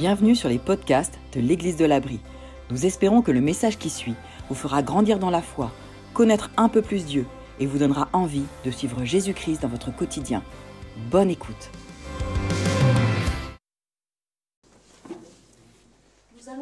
Bienvenue 0.00 0.34
sur 0.34 0.48
les 0.48 0.58
podcasts 0.58 1.18
de 1.34 1.40
l'Église 1.42 1.76
de 1.76 1.84
l'Abri. 1.84 2.20
Nous 2.70 2.86
espérons 2.86 3.20
que 3.20 3.32
le 3.32 3.42
message 3.42 3.76
qui 3.76 3.90
suit 3.90 4.14
vous 4.48 4.54
fera 4.54 4.82
grandir 4.82 5.18
dans 5.18 5.28
la 5.28 5.42
foi, 5.42 5.70
connaître 6.14 6.50
un 6.56 6.70
peu 6.70 6.80
plus 6.80 7.04
Dieu 7.04 7.26
et 7.58 7.66
vous 7.66 7.76
donnera 7.76 8.08
envie 8.14 8.46
de 8.64 8.70
suivre 8.70 9.04
Jésus-Christ 9.04 9.60
dans 9.60 9.68
votre 9.68 9.94
quotidien. 9.94 10.42
Bonne 11.10 11.28
écoute. 11.28 11.70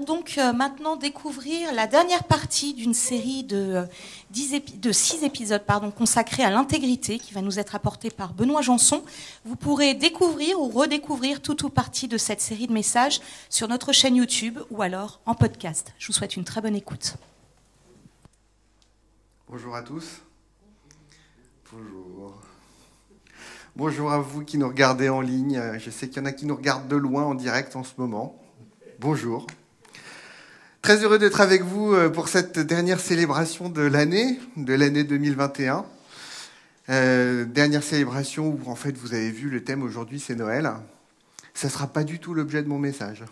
Donc 0.08 0.38
euh, 0.38 0.54
maintenant 0.54 0.96
découvrir 0.96 1.74
la 1.74 1.86
dernière 1.86 2.24
partie 2.24 2.72
d'une 2.72 2.94
série 2.94 3.44
de, 3.44 3.84
euh, 3.86 4.60
de 4.76 4.90
six 4.90 5.22
épisodes 5.22 5.62
consacrés 5.96 6.42
à 6.42 6.50
l'intégrité 6.50 7.18
qui 7.18 7.34
va 7.34 7.42
nous 7.42 7.58
être 7.58 7.74
apportée 7.74 8.10
par 8.10 8.32
Benoît 8.32 8.62
Janson. 8.62 9.04
Vous 9.44 9.54
pourrez 9.54 9.92
découvrir 9.92 10.58
ou 10.58 10.68
redécouvrir 10.70 11.42
toute 11.42 11.62
ou 11.62 11.68
partie 11.68 12.08
de 12.08 12.16
cette 12.16 12.40
série 12.40 12.66
de 12.66 12.72
messages 12.72 13.20
sur 13.50 13.68
notre 13.68 13.92
chaîne 13.92 14.16
YouTube 14.16 14.58
ou 14.70 14.80
alors 14.80 15.20
en 15.26 15.34
podcast. 15.34 15.92
Je 15.98 16.06
vous 16.06 16.14
souhaite 16.14 16.36
une 16.36 16.44
très 16.44 16.62
bonne 16.62 16.74
écoute. 16.74 17.16
Bonjour 19.46 19.76
à 19.76 19.82
tous. 19.82 20.22
Bonjour. 21.70 22.34
Bonjour 23.76 24.10
à 24.10 24.20
vous 24.20 24.42
qui 24.42 24.56
nous 24.56 24.68
regardez 24.68 25.10
en 25.10 25.20
ligne. 25.20 25.60
Je 25.78 25.90
sais 25.90 26.08
qu'il 26.08 26.22
y 26.22 26.24
en 26.24 26.26
a 26.26 26.32
qui 26.32 26.46
nous 26.46 26.56
regardent 26.56 26.88
de 26.88 26.96
loin 26.96 27.24
en 27.24 27.34
direct 27.34 27.76
en 27.76 27.84
ce 27.84 27.92
moment. 27.98 28.40
Bonjour. 29.00 29.46
Très 30.82 31.02
heureux 31.02 31.18
d'être 31.18 31.40
avec 31.40 31.62
vous 31.62 31.92
euh, 31.92 32.08
pour 32.08 32.28
cette 32.28 32.58
dernière 32.58 33.00
célébration 33.00 33.68
de 33.68 33.82
l'année, 33.82 34.38
de 34.56 34.72
l'année 34.74 35.04
2021. 35.04 35.84
Euh, 36.88 37.44
dernière 37.44 37.82
célébration 37.82 38.46
où 38.48 38.70
en 38.70 38.76
fait 38.76 38.96
vous 38.96 39.12
avez 39.12 39.30
vu 39.30 39.50
le 39.50 39.62
thème 39.62 39.82
aujourd'hui 39.82 40.20
c'est 40.20 40.36
Noël. 40.36 40.72
Ça 41.52 41.66
ne 41.66 41.72
sera 41.72 41.88
pas 41.88 42.04
du 42.04 42.20
tout 42.20 42.32
l'objet 42.32 42.62
de 42.62 42.68
mon 42.68 42.78
message. 42.78 43.24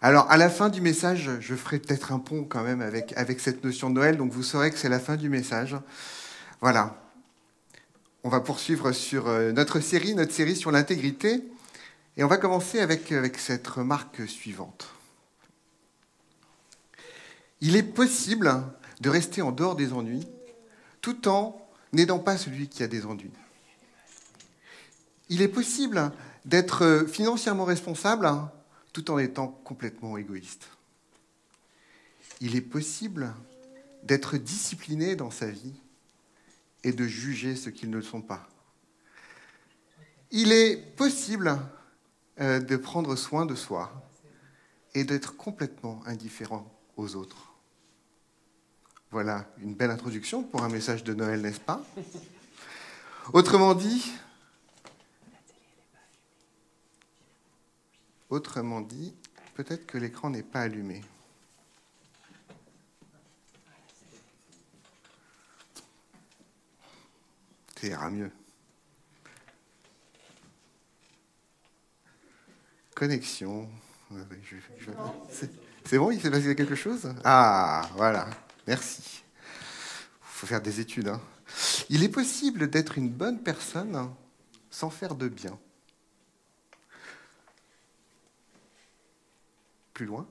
Alors 0.00 0.28
à 0.30 0.38
la 0.38 0.48
fin 0.48 0.70
du 0.70 0.80
message, 0.80 1.30
je 1.38 1.54
ferai 1.54 1.78
peut-être 1.78 2.12
un 2.12 2.18
pont 2.18 2.44
quand 2.44 2.62
même 2.62 2.80
avec, 2.80 3.40
cette 3.40 3.62
notion 3.62 3.90
de 3.90 3.94
Noël, 3.94 4.16
donc 4.16 4.32
vous 4.32 4.42
saurez 4.42 4.70
que 4.70 4.78
c'est 4.78 4.88
la 4.88 5.00
fin 5.00 5.16
du 5.16 5.28
message. 5.28 5.76
Voilà. 6.62 6.96
On 8.24 8.30
va 8.30 8.40
poursuivre 8.40 8.90
sur 8.90 9.28
euh, 9.28 9.52
notre 9.52 9.80
série, 9.80 10.14
notre 10.14 10.32
série 10.32 10.56
sur 10.56 10.72
l'intégrité, 10.72 11.44
et 12.16 12.24
on 12.24 12.28
va 12.28 12.38
commencer 12.38 12.80
avec 12.80 13.12
cette 13.38 13.66
remarque 13.68 14.26
suivante. 14.26 14.95
Il 17.60 17.76
est 17.76 17.82
possible 17.82 18.62
de 19.00 19.10
rester 19.10 19.42
en 19.42 19.52
dehors 19.52 19.76
des 19.76 19.92
ennuis 19.92 20.26
tout 21.00 21.28
en 21.28 21.66
n'aidant 21.92 22.18
pas 22.18 22.36
celui 22.36 22.68
qui 22.68 22.82
a 22.82 22.88
des 22.88 23.06
ennuis. 23.06 23.30
Il 25.28 25.42
est 25.42 25.48
possible 25.48 26.12
d'être 26.44 27.06
financièrement 27.08 27.64
responsable 27.64 28.30
tout 28.92 29.10
en 29.10 29.18
étant 29.18 29.48
complètement 29.48 30.16
égoïste. 30.16 30.68
Il 32.40 32.54
est 32.54 32.60
possible 32.60 33.34
d'être 34.02 34.36
discipliné 34.36 35.16
dans 35.16 35.30
sa 35.30 35.46
vie 35.46 35.74
et 36.84 36.92
de 36.92 37.04
juger 37.04 37.56
ceux 37.56 37.70
qui 37.70 37.88
ne 37.88 38.00
sont 38.00 38.22
pas. 38.22 38.48
Il 40.30 40.52
est 40.52 40.76
possible 40.96 41.58
euh, 42.40 42.60
de 42.60 42.76
prendre 42.76 43.16
soin 43.16 43.46
de 43.46 43.54
soi 43.54 43.92
et 44.94 45.04
d'être 45.04 45.36
complètement 45.36 46.02
indifférent 46.06 46.75
aux 46.96 47.14
autres. 47.16 47.52
Voilà 49.10 49.46
une 49.58 49.74
belle 49.74 49.90
introduction 49.90 50.42
pour 50.42 50.62
un 50.62 50.68
message 50.68 51.04
de 51.04 51.14
Noël, 51.14 51.40
n'est-ce 51.40 51.60
pas? 51.60 51.82
Autrement 53.32 53.74
dit, 53.74 54.12
autrement 58.28 58.80
dit, 58.80 59.14
peut-être 59.54 59.86
que 59.86 59.98
l'écran 59.98 60.30
n'est 60.30 60.42
pas 60.42 60.62
allumé. 60.62 61.02
Ça 67.80 67.86
ira 67.86 68.10
mieux. 68.10 68.32
Connexion. 72.94 73.68
C'est 75.88 75.98
bon, 75.98 76.10
il 76.10 76.20
s'est 76.20 76.32
passé 76.32 76.56
quelque 76.56 76.74
chose? 76.74 77.14
Ah, 77.22 77.88
voilà. 77.94 78.28
Merci. 78.66 79.22
Il 79.22 80.38
faut 80.38 80.46
faire 80.46 80.60
des 80.60 80.80
études. 80.80 81.08
Hein. 81.08 81.20
Il 81.88 82.02
est 82.02 82.08
possible 82.08 82.68
d'être 82.68 82.98
une 82.98 83.08
bonne 83.08 83.40
personne 83.40 84.10
sans 84.68 84.90
faire 84.90 85.14
de 85.14 85.28
bien. 85.28 85.56
Plus 89.94 90.06
loin? 90.06 90.26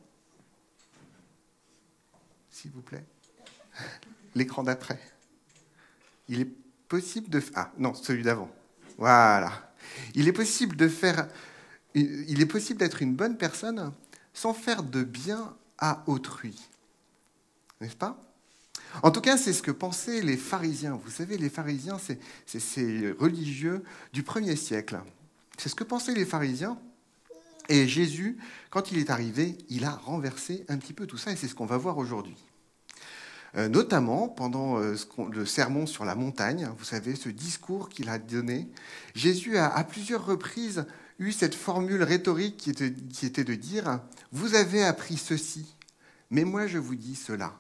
S'il 2.52 2.72
vous 2.72 2.82
plaît. 2.82 3.06
L'écran 4.36 4.64
d'après. 4.64 5.00
Il 6.28 6.42
est 6.42 6.52
possible 6.90 7.30
de... 7.30 7.42
Ah, 7.56 7.72
non, 7.78 7.94
celui 7.94 8.24
d'avant. 8.24 8.54
Voilà. 8.98 9.74
Il 10.16 10.28
est 10.28 10.34
possible 10.34 10.76
de 10.76 10.90
faire... 10.90 11.30
Il 11.94 12.42
est 12.42 12.46
possible 12.46 12.78
d'être 12.78 13.02
une 13.02 13.16
bonne 13.16 13.38
personne 13.38 13.94
sans 14.35 14.53
faire 14.53 14.84
de 14.84 15.03
bien 15.03 15.56
à 15.79 16.03
autrui. 16.06 16.56
N'est-ce 17.81 17.96
pas? 17.96 18.22
En 19.01 19.09
tout 19.09 19.22
cas, 19.22 19.38
c'est 19.38 19.53
ce 19.53 19.63
que 19.63 19.72
pensaient 19.72 20.22
les 20.22 20.38
pharisiens. 20.38 21.00
Vous 21.03 21.09
savez, 21.09 21.38
les 21.38 21.50
pharisiens, 21.50 21.97
c'est 21.97 22.59
ces 22.59 23.12
religieux 23.13 23.84
du 24.13 24.22
premier 24.22 24.56
siècle. 24.56 25.01
C'est 25.57 25.69
ce 25.69 25.75
que 25.75 25.84
pensaient 25.84 26.13
les 26.13 26.25
pharisiens. 26.25 26.78
Et 27.68 27.88
Jésus, 27.88 28.38
quand 28.69 28.91
il 28.91 29.00
est 29.00 29.09
arrivé, 29.09 29.57
il 29.69 29.85
a 29.85 29.91
renversé 29.91 30.66
un 30.69 30.78
petit 30.78 30.94
peu 30.94 31.07
tout 31.07 31.18
ça, 31.18 31.31
et 31.31 31.35
c'est 31.35 31.47
ce 31.47 31.56
qu'on 31.56 31.66
va 31.66 31.78
voir 31.78 31.97
aujourd'hui. 31.97 32.38
Euh, 33.57 33.69
notamment 33.69 34.28
pendant 34.28 34.79
euh, 34.79 34.95
le 35.31 35.45
sermon 35.45 35.88
sur 35.88 36.06
la 36.06 36.16
montagne, 36.16 36.69
vous 36.78 36.84
savez, 36.84 37.16
ce 37.16 37.29
discours 37.29 37.90
qu'il 37.90 38.09
a 38.09 38.19
donné, 38.19 38.69
Jésus 39.16 39.57
a 39.57 39.74
à 39.74 39.84
plusieurs 39.84 40.25
reprises 40.25 40.85
eu 41.20 41.31
cette 41.31 41.56
formule 41.56 42.03
rhétorique 42.03 42.58
qui 42.58 42.70
était, 42.70 43.44
de 43.44 43.56
dire, 43.56 44.00
vous 44.31 44.56
avez 44.56 44.84
appris 44.84 45.18
ceci, 45.18 45.76
mais 46.30 46.44
moi 46.44 46.68
je 46.68 46.78
vous 46.78 46.96
dis 46.96 47.16
cela. 47.16 47.53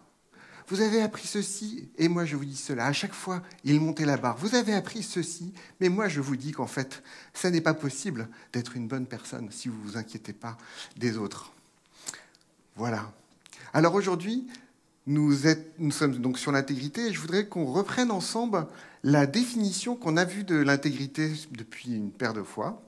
Vous 0.67 0.81
avez 0.81 1.01
appris 1.01 1.27
ceci, 1.27 1.89
et 1.97 2.07
moi 2.07 2.25
je 2.25 2.35
vous 2.35 2.45
dis 2.45 2.55
cela. 2.55 2.87
À 2.87 2.93
chaque 2.93 3.13
fois, 3.13 3.43
il 3.63 3.79
montait 3.79 4.05
la 4.05 4.17
barre. 4.17 4.37
Vous 4.37 4.55
avez 4.55 4.73
appris 4.73 5.03
ceci, 5.03 5.53
mais 5.79 5.89
moi 5.89 6.07
je 6.07 6.21
vous 6.21 6.35
dis 6.35 6.51
qu'en 6.51 6.65
fait, 6.65 7.03
ça 7.33 7.51
n'est 7.51 7.61
pas 7.61 7.75
possible 7.75 8.27
d'être 8.51 8.75
une 8.75 8.87
bonne 8.87 9.05
personne 9.05 9.51
si 9.51 9.67
vous 9.67 9.77
ne 9.77 9.83
vous 9.83 9.97
inquiétez 9.97 10.33
pas 10.33 10.57
des 10.97 11.17
autres. 11.17 11.53
Voilà. 12.75 13.13
Alors 13.73 13.93
aujourd'hui, 13.93 14.47
nous, 15.05 15.35
nous, 15.77 15.91
sommes 15.91 16.17
donc 16.17 16.39
sur 16.39 16.51
l'intégrité 16.51 17.07
et 17.07 17.13
je 17.13 17.19
voudrais 17.19 17.47
qu'on 17.47 17.65
reprenne 17.65 18.09
ensemble 18.09 18.65
la 19.03 19.27
définition 19.27 19.95
qu'on 19.95 20.17
a 20.17 20.25
vue 20.25 20.43
de 20.43 20.55
l'intégrité 20.55 21.31
depuis 21.51 21.95
une 21.95 22.11
paire 22.11 22.33
de 22.33 22.41
fois. 22.41 22.81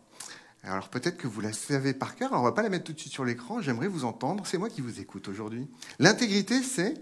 Alors 0.63 0.89
peut-être 0.89 1.17
que 1.17 1.27
vous 1.27 1.41
la 1.41 1.53
savez 1.53 1.93
par 1.93 2.15
cœur, 2.15 2.33
on 2.33 2.39
ne 2.39 2.43
va 2.43 2.51
pas 2.51 2.63
la 2.63 2.69
mettre 2.69 2.85
tout 2.85 2.93
de 2.93 2.99
suite 2.99 3.13
sur 3.13 3.23
l'écran, 3.23 3.61
j'aimerais 3.61 3.87
vous 3.87 4.05
entendre, 4.05 4.45
c'est 4.45 4.57
moi 4.57 4.69
qui 4.69 4.81
vous 4.81 4.99
écoute 4.99 5.27
aujourd'hui. 5.27 5.67
L'intégrité, 5.99 6.61
c'est 6.61 6.95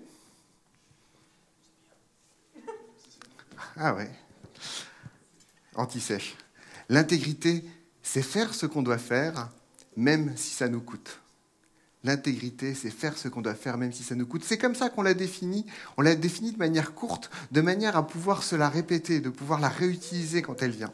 Ah 3.78 3.94
ouais. 3.94 4.10
Anti-sèche. 5.76 6.36
L'intégrité, 6.90 7.66
c'est 8.04 8.22
faire 8.22 8.54
ce 8.54 8.66
qu'on 8.66 8.84
doit 8.84 8.98
faire, 8.98 9.50
même 9.98 10.36
si 10.38 10.52
ça 10.52 10.70
nous 10.70 10.82
coûte. 10.82 11.20
L'intégrité, 12.04 12.76
c'est 12.76 12.92
faire 12.92 13.18
ce 13.18 13.28
qu'on 13.28 13.42
doit 13.42 13.56
faire, 13.56 13.78
même 13.78 13.92
si 13.92 14.04
ça 14.04 14.16
nous 14.16 14.28
coûte. 14.28 14.44
C'est 14.46 14.60
comme 14.60 14.76
ça 14.76 14.90
qu'on 14.90 15.02
l'a 15.02 15.16
défini. 15.16 15.66
On 15.98 16.04
l'a 16.04 16.16
défini 16.16 16.52
de 16.52 16.58
manière 16.60 16.94
courte, 16.94 17.32
de 17.52 17.62
manière 17.62 17.98
à 17.98 18.06
pouvoir 18.06 18.44
se 18.44 18.56
la 18.56 18.70
répéter, 18.70 19.20
de 19.20 19.30
pouvoir 19.30 19.60
la 19.60 19.70
réutiliser 19.70 20.42
quand 20.42 20.62
elle 20.62 20.72
vient. 20.72 20.94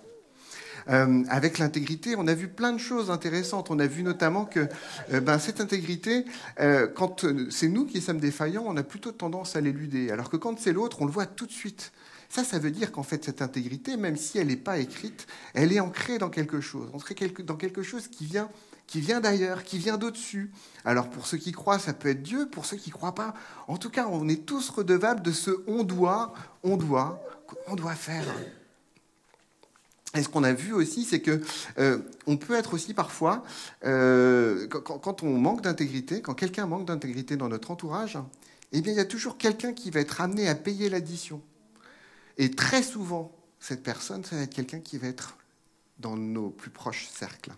Euh, 0.89 1.23
avec 1.29 1.57
l'intégrité, 1.57 2.15
on 2.17 2.27
a 2.27 2.33
vu 2.33 2.47
plein 2.47 2.73
de 2.73 2.79
choses 2.79 3.11
intéressantes. 3.11 3.71
On 3.71 3.79
a 3.79 3.87
vu 3.87 4.03
notamment 4.03 4.45
que 4.45 4.67
euh, 5.13 5.21
ben, 5.21 5.39
cette 5.39 5.61
intégrité, 5.61 6.25
euh, 6.59 6.87
quand 6.87 7.25
c'est 7.49 7.67
nous 7.67 7.85
qui 7.85 8.01
sommes 8.01 8.19
défaillants, 8.19 8.63
on 8.65 8.77
a 8.77 8.83
plutôt 8.83 9.11
tendance 9.11 9.55
à 9.55 9.61
l'éluder. 9.61 10.11
Alors 10.11 10.29
que 10.29 10.37
quand 10.37 10.59
c'est 10.59 10.73
l'autre, 10.73 11.01
on 11.01 11.05
le 11.05 11.11
voit 11.11 11.25
tout 11.25 11.45
de 11.45 11.51
suite. 11.51 11.91
Ça, 12.29 12.45
ça 12.45 12.59
veut 12.59 12.71
dire 12.71 12.93
qu'en 12.93 13.03
fait, 13.03 13.25
cette 13.25 13.41
intégrité, 13.41 13.97
même 13.97 14.15
si 14.15 14.37
elle 14.37 14.47
n'est 14.47 14.55
pas 14.55 14.77
écrite, 14.77 15.27
elle 15.53 15.73
est 15.73 15.81
ancrée 15.81 16.17
dans 16.17 16.29
quelque 16.29 16.61
chose, 16.61 16.89
ancrée 16.93 17.15
dans 17.43 17.57
quelque 17.57 17.83
chose 17.83 18.07
qui 18.07 18.25
vient, 18.25 18.49
qui 18.87 19.01
vient 19.01 19.19
d'ailleurs, 19.19 19.65
qui 19.65 19.77
vient 19.77 19.97
d'au-dessus. 19.97 20.49
Alors 20.85 21.09
pour 21.09 21.27
ceux 21.27 21.37
qui 21.37 21.51
croient, 21.51 21.77
ça 21.77 21.93
peut 21.93 22.07
être 22.07 22.23
Dieu, 22.23 22.47
pour 22.49 22.65
ceux 22.65 22.77
qui 22.77 22.89
ne 22.89 22.93
croient 22.93 23.15
pas, 23.15 23.33
en 23.67 23.75
tout 23.75 23.89
cas, 23.89 24.07
on 24.09 24.29
est 24.29 24.45
tous 24.45 24.69
redevables 24.69 25.21
de 25.21 25.31
ce 25.31 25.51
on 25.67 25.83
doit, 25.83 26.33
on 26.63 26.77
doit, 26.77 27.21
on 27.67 27.75
doit 27.75 27.95
faire. 27.95 28.23
Et 30.13 30.23
ce 30.23 30.29
qu'on 30.29 30.43
a 30.43 30.51
vu 30.51 30.73
aussi, 30.73 31.05
c'est 31.05 31.21
que 31.21 31.41
euh, 31.77 31.99
on 32.27 32.35
peut 32.35 32.55
être 32.55 32.73
aussi 32.73 32.93
parfois, 32.93 33.43
euh, 33.85 34.67
quand, 34.67 35.23
on 35.23 35.37
manque 35.37 35.61
d'intégrité, 35.61 36.21
quand 36.21 36.33
quelqu'un 36.33 36.65
manque 36.65 36.85
d'intégrité 36.85 37.37
dans 37.37 37.47
notre 37.47 37.71
entourage, 37.71 38.17
eh 38.73 38.81
bien, 38.81 38.91
il 38.91 38.97
y 38.97 39.01
a 39.01 39.05
toujours 39.05 39.37
quelqu'un 39.37 39.73
qui 39.73 39.89
va 39.89 40.01
être 40.01 40.19
amené 40.19 40.49
à 40.49 40.55
payer 40.55 40.89
l'addition. 40.89 41.41
Et 42.37 42.51
très 42.51 42.83
souvent, 42.83 43.31
cette 43.59 43.83
personne, 43.83 44.23
ça 44.25 44.35
va 44.35 44.41
être 44.41 44.53
quelqu'un 44.53 44.79
qui 44.79 44.97
va 44.97 45.07
être 45.07 45.37
dans 45.99 46.17
nos 46.17 46.49
plus 46.49 46.71
proches 46.71 47.07
cercles. 47.07 47.51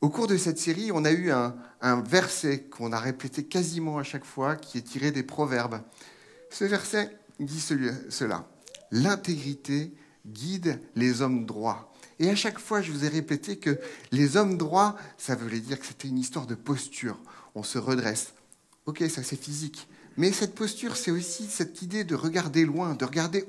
Au 0.00 0.08
cours 0.08 0.26
de 0.26 0.38
cette 0.38 0.58
série, 0.58 0.90
on 0.92 1.04
a 1.04 1.12
eu 1.12 1.30
un, 1.30 1.54
verset 2.02 2.62
qu'on 2.62 2.90
a 2.90 2.98
répété 2.98 3.44
quasiment 3.44 3.98
à 3.98 4.02
chaque 4.02 4.24
fois, 4.24 4.56
qui 4.56 4.78
est 4.78 4.82
tiré 4.82 5.10
des 5.10 5.22
Proverbes. 5.22 5.82
Ce 6.48 6.64
verset 6.64 7.14
dit 7.38 7.60
cela. 7.60 8.48
L'intégrité 8.90 9.92
guide 10.26 10.80
les 10.96 11.22
hommes 11.22 11.46
droits. 11.46 11.92
Et 12.18 12.28
à 12.28 12.36
chaque 12.36 12.58
fois, 12.58 12.82
je 12.82 12.92
vous 12.92 13.04
ai 13.04 13.08
répété 13.08 13.56
que 13.56 13.78
les 14.12 14.36
hommes 14.36 14.58
droits, 14.58 14.96
ça 15.16 15.34
voulait 15.34 15.60
dire 15.60 15.80
que 15.80 15.86
c'était 15.86 16.08
une 16.08 16.18
histoire 16.18 16.46
de 16.46 16.54
posture. 16.54 17.18
On 17.54 17.62
se 17.62 17.78
redresse. 17.78 18.34
Ok, 18.86 19.02
ça 19.08 19.22
c'est 19.22 19.40
physique. 19.40 19.88
Mais 20.16 20.32
cette 20.32 20.54
posture, 20.54 20.96
c'est 20.96 21.10
aussi 21.10 21.46
cette 21.46 21.82
idée 21.82 22.04
de 22.04 22.14
regarder 22.14 22.64
loin, 22.66 22.94
de 22.94 23.04
regarder 23.04 23.46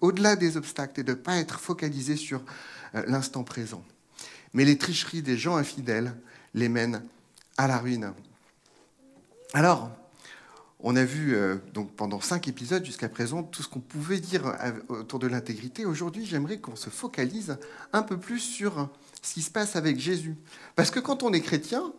au-delà 0.00 0.36
des 0.36 0.56
obstacles 0.56 1.00
et 1.00 1.04
de 1.04 1.12
ne 1.12 1.16
pas 1.16 1.36
être 1.36 1.58
focalisé 1.58 2.16
sur 2.16 2.42
euh, 2.94 3.02
l'instant 3.06 3.44
présent. 3.44 3.82
Mais 4.52 4.64
les 4.64 4.76
tricheries 4.76 5.22
des 5.22 5.38
gens 5.38 5.56
infidèles 5.56 6.14
les 6.54 6.68
mènent 6.68 7.02
à 7.56 7.66
la 7.66 7.78
ruine. 7.78 8.12
Alors, 9.54 9.90
on 10.80 10.94
a 10.96 11.04
vu 11.04 11.34
euh, 11.34 11.56
donc 11.74 11.92
pendant 11.92 12.20
cinq 12.20 12.46
épisodes 12.48 12.84
jusqu'à 12.84 13.08
présent 13.08 13.42
tout 13.42 13.62
ce 13.62 13.68
qu'on 13.68 13.80
pouvait 13.80 14.20
dire 14.20 14.56
autour 14.88 15.18
de 15.18 15.26
l'intégrité. 15.26 15.84
Aujourd'hui, 15.84 16.24
j'aimerais 16.24 16.58
qu'on 16.58 16.76
se 16.76 16.90
focalise 16.90 17.58
un 17.92 18.02
peu 18.02 18.16
plus 18.16 18.38
sur 18.38 18.88
ce 19.22 19.34
qui 19.34 19.42
se 19.42 19.50
passe 19.50 19.76
avec 19.76 19.98
Jésus. 19.98 20.36
Parce 20.76 20.90
que 20.90 21.00
quand 21.00 21.22
on 21.22 21.32
est 21.32 21.40
chrétien, 21.40 21.92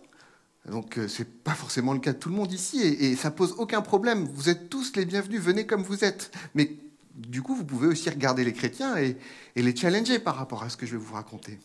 donc 0.70 0.98
euh, 0.98 1.08
ce 1.08 1.24
n'est 1.24 1.30
pas 1.30 1.56
forcément 1.56 1.94
le 1.94 2.00
cas 2.00 2.14
de 2.14 2.18
tout 2.18 2.30
le 2.30 2.36
monde 2.36 2.52
ici, 2.54 2.82
et, 2.82 3.16
ça 3.16 3.32
pose 3.32 3.56
aucun 3.58 3.82
problème. 3.82 4.30
Vous 4.34 4.50
êtes 4.50 4.70
tous 4.70 4.96
les 4.96 5.06
bienvenus, 5.06 5.42
venez 5.42 5.66
comme 5.66 5.84
vous 5.84 6.06
êtes. 6.06 6.32
Mais 6.56 6.78
du 7.16 7.42
coup, 7.42 7.56
vous 7.56 7.66
pouvez 7.66 7.88
aussi 7.88 8.10
regarder 8.10 8.46
les 8.46 8.54
chrétiens 8.54 8.96
et 8.98 9.18
les 9.56 9.76
challenger 9.76 10.20
par 10.20 10.36
rapport 10.36 10.64
à 10.64 10.70
ce 10.70 10.78
que 10.78 10.86
je 10.86 10.94
vais 10.94 11.04
vous 11.04 11.16
raconter. 11.16 11.60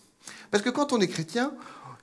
Parce 0.50 0.62
que 0.62 0.70
quand 0.70 0.92
on 0.92 1.00
est 1.00 1.08
chrétien, 1.08 1.52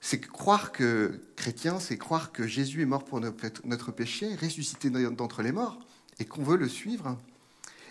c'est 0.01 0.19
croire 0.19 0.71
que 0.71 1.21
chrétien, 1.35 1.79
c'est 1.79 1.97
croire 1.97 2.31
que 2.31 2.47
Jésus 2.47 2.81
est 2.81 2.85
mort 2.85 3.05
pour 3.05 3.21
notre 3.21 3.91
péché, 3.91 4.35
ressuscité 4.35 4.89
d'entre 4.89 5.43
les 5.43 5.51
morts, 5.51 5.79
et 6.19 6.25
qu'on 6.25 6.43
veut 6.43 6.57
le 6.57 6.67
suivre. 6.67 7.17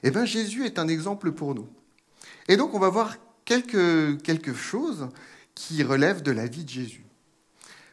Eh 0.02 0.10
bien, 0.10 0.24
Jésus 0.24 0.66
est 0.66 0.78
un 0.78 0.88
exemple 0.88 1.30
pour 1.30 1.54
nous. 1.54 1.68
Et 2.48 2.56
donc, 2.56 2.74
on 2.74 2.80
va 2.80 2.88
voir 2.88 3.16
quelque 3.44 4.54
chose 4.54 5.08
qui 5.54 5.82
relève 5.82 6.22
de 6.22 6.32
la 6.32 6.46
vie 6.46 6.64
de 6.64 6.68
Jésus. 6.68 7.04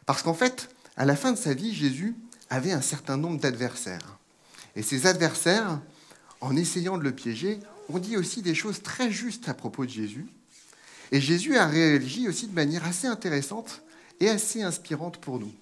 Parce 0.04 0.22
qu'en 0.22 0.34
fait, 0.34 0.74
à 0.96 1.04
la 1.04 1.16
fin 1.16 1.32
de 1.32 1.38
sa 1.38 1.54
vie, 1.54 1.72
Jésus 1.72 2.16
avait 2.50 2.72
un 2.72 2.82
certain 2.82 3.16
nombre 3.16 3.38
d'adversaires. 3.38 4.18
Et 4.74 4.82
ces 4.82 5.06
adversaires, 5.06 5.80
en 6.40 6.56
essayant 6.56 6.98
de 6.98 7.04
le 7.04 7.12
piéger, 7.12 7.60
ont 7.88 7.98
dit 7.98 8.16
aussi 8.16 8.42
des 8.42 8.54
choses 8.54 8.82
très 8.82 9.10
justes 9.12 9.48
à 9.48 9.54
propos 9.54 9.84
de 9.84 9.90
Jésus, 9.90 10.26
et 11.10 11.20
Jésus 11.20 11.56
a 11.56 11.66
réagi 11.66 12.28
aussi 12.28 12.48
de 12.48 12.54
manière 12.54 12.84
assez 12.84 13.06
intéressante 13.06 13.82
et 14.20 14.28
assez 14.28 14.62
inspirante 14.62 15.18
pour 15.18 15.38
nous. 15.38 15.52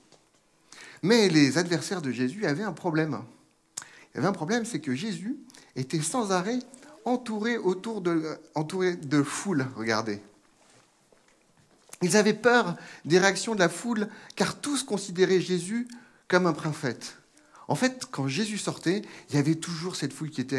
Mais 1.02 1.28
les 1.28 1.58
adversaires 1.58 2.02
de 2.02 2.10
Jésus 2.10 2.46
avaient 2.46 2.62
un 2.62 2.72
problème. 2.72 3.20
Il 3.80 4.16
y 4.16 4.18
avait 4.18 4.28
un 4.28 4.32
problème, 4.32 4.64
c'est 4.64 4.80
que 4.80 4.94
Jésus 4.94 5.36
était 5.74 6.00
sans 6.00 6.32
arrêt 6.32 6.58
entouré 7.04 7.56
autour 7.56 8.00
de, 8.00 8.38
entouré 8.54 8.96
de 8.96 9.22
foule, 9.22 9.66
regardez. 9.76 10.20
Ils 12.02 12.16
avaient 12.16 12.34
peur 12.34 12.76
des 13.04 13.18
réactions 13.18 13.54
de 13.54 13.60
la 13.60 13.68
foule, 13.68 14.08
car 14.34 14.60
tous 14.60 14.82
considéraient 14.82 15.40
Jésus 15.40 15.88
comme 16.28 16.46
un 16.46 16.52
prophète. 16.52 17.16
En 17.68 17.74
fait, 17.74 18.06
quand 18.10 18.28
Jésus 18.28 18.58
sortait, 18.58 19.02
il 19.30 19.36
y 19.36 19.38
avait 19.38 19.54
toujours 19.54 19.96
cette 19.96 20.12
foule 20.12 20.30
qui 20.30 20.40
était 20.40 20.56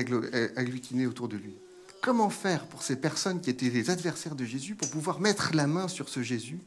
agglutinée 0.56 1.08
autour 1.08 1.28
de 1.28 1.38
lui. 1.38 1.56
Comment 2.02 2.30
faire 2.30 2.66
pour 2.66 2.84
ces 2.84 2.96
personnes 2.96 3.42
qui 3.42 3.50
étaient 3.50 3.70
les 3.70 3.90
adversaires 3.90 4.36
de 4.36 4.46
Jésus 4.46 4.76
pour 4.76 4.90
pouvoir 4.90 5.20
mettre 5.20 5.52
la 5.54 5.68
main 5.68 5.88
sur 5.88 6.10
ce 6.10 6.22
Jésus 6.22 6.60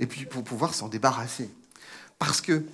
et 0.00 0.06
puis 0.06 0.24
pour 0.24 0.42
pouvoir 0.42 0.74
s'en 0.74 0.88
débarrasser 0.88 1.48
Parce 2.18 2.40
que, 2.40 2.64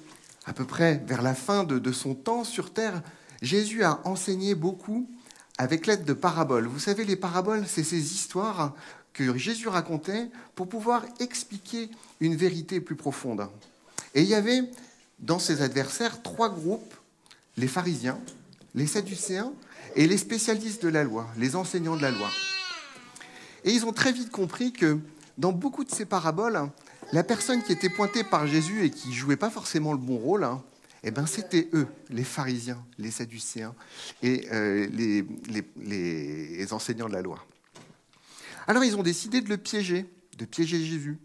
à 0.47 0.53
peu 0.53 0.65
près 0.65 1.03
vers 1.07 1.21
la 1.21 1.35
fin 1.35 1.65
de, 1.65 1.93
son 1.93 2.15
temps 2.15 2.45
sur 2.45 2.73
terre, 2.73 3.03
Jésus 3.43 3.83
a 3.85 4.01
enseigné 4.05 4.55
beaucoup 4.55 5.11
avec 5.59 5.87
l'aide 5.87 6.05
de 6.05 6.13
paraboles. 6.13 6.67
Vous 6.67 6.79
savez, 6.79 7.05
les 7.05 7.17
paraboles, 7.17 7.65
c'est 7.67 7.83
ces 7.83 8.15
histoires 8.15 8.75
que 9.13 9.37
Jésus 9.37 9.69
racontait 9.69 10.31
pour 10.55 10.69
pouvoir 10.69 11.05
expliquer 11.19 11.91
une 12.21 12.37
vérité 12.37 12.81
plus 12.81 12.97
profonde. 12.97 13.49
Et 14.15 14.23
il 14.23 14.29
y 14.29 14.35
avait 14.35 14.63
dans 15.19 15.39
ses 15.39 15.63
adversaires 15.63 16.23
trois 16.23 16.51
groupes, 16.51 16.95
les 17.57 17.69
pharisiens, 17.69 18.19
les 18.75 18.87
sadducéens 18.87 19.53
et 19.97 20.07
les 20.07 20.19
spécialistes 20.19 20.83
de 20.83 20.89
la 20.89 21.03
loi, 21.03 21.27
les 21.39 21.57
enseignants 21.57 21.97
de 21.97 22.03
la 22.03 22.11
loi. 22.11 22.29
Et 23.65 23.73
ils 23.73 23.87
ont 23.87 23.93
très 23.93 24.13
vite 24.13 24.31
compris 24.31 24.73
que 24.73 24.99
dans 25.39 25.53
beaucoup 25.53 25.85
de 25.85 25.91
ces 25.91 26.05
paraboles, 26.05 26.71
la 27.13 27.23
personne 27.23 27.63
qui 27.63 27.73
était 27.73 27.89
pointée 27.89 28.25
par 28.25 28.47
Jésus 28.47 28.85
et 28.85 28.91
qui 28.91 29.13
jouait 29.13 29.37
pas 29.37 29.51
forcément 29.51 29.93
le 29.93 29.99
bon 29.99 30.17
rôle, 30.17 30.45
hein, 30.45 30.63
eh 31.03 31.11
ben, 31.11 31.27
c'était 31.27 31.69
eux, 31.73 31.87
les 32.11 32.25
pharisiens, 32.25 32.85
les 32.99 33.11
sadducéens 33.11 33.75
et 34.23 34.49
euh, 34.53 34.89
les, 34.89 36.73
enseignants 36.73 37.09
de 37.09 37.13
la 37.13 37.23
loi. 37.23 37.45
Alors 38.67 38.83
ils 38.83 38.97
ont 38.97 39.03
décidé 39.05 39.41
de 39.41 39.49
le 39.49 39.57
piéger, 39.57 40.07
de 40.37 40.45
piéger 40.45 40.85
Jésus, 40.85 41.19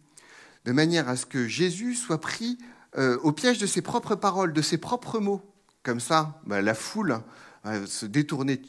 de 0.65 0.71
manière 0.71 1.09
à 1.09 1.15
ce 1.15 1.25
que 1.25 1.47
Jésus 1.47 1.95
soit 1.95 2.21
pris 2.21 2.59
euh, 2.97 3.17
au 3.23 3.31
piège 3.31 3.57
de 3.57 3.65
ses 3.65 3.81
propres 3.81 4.15
paroles, 4.15 4.53
de 4.53 4.61
ses 4.61 4.77
propres 4.77 5.19
mots. 5.19 5.41
Comme 5.81 5.99
ça, 5.99 6.39
ben, 6.45 6.61
la 6.61 6.75
foule 6.75 7.21
se 7.85 8.05
détourner 8.05 8.61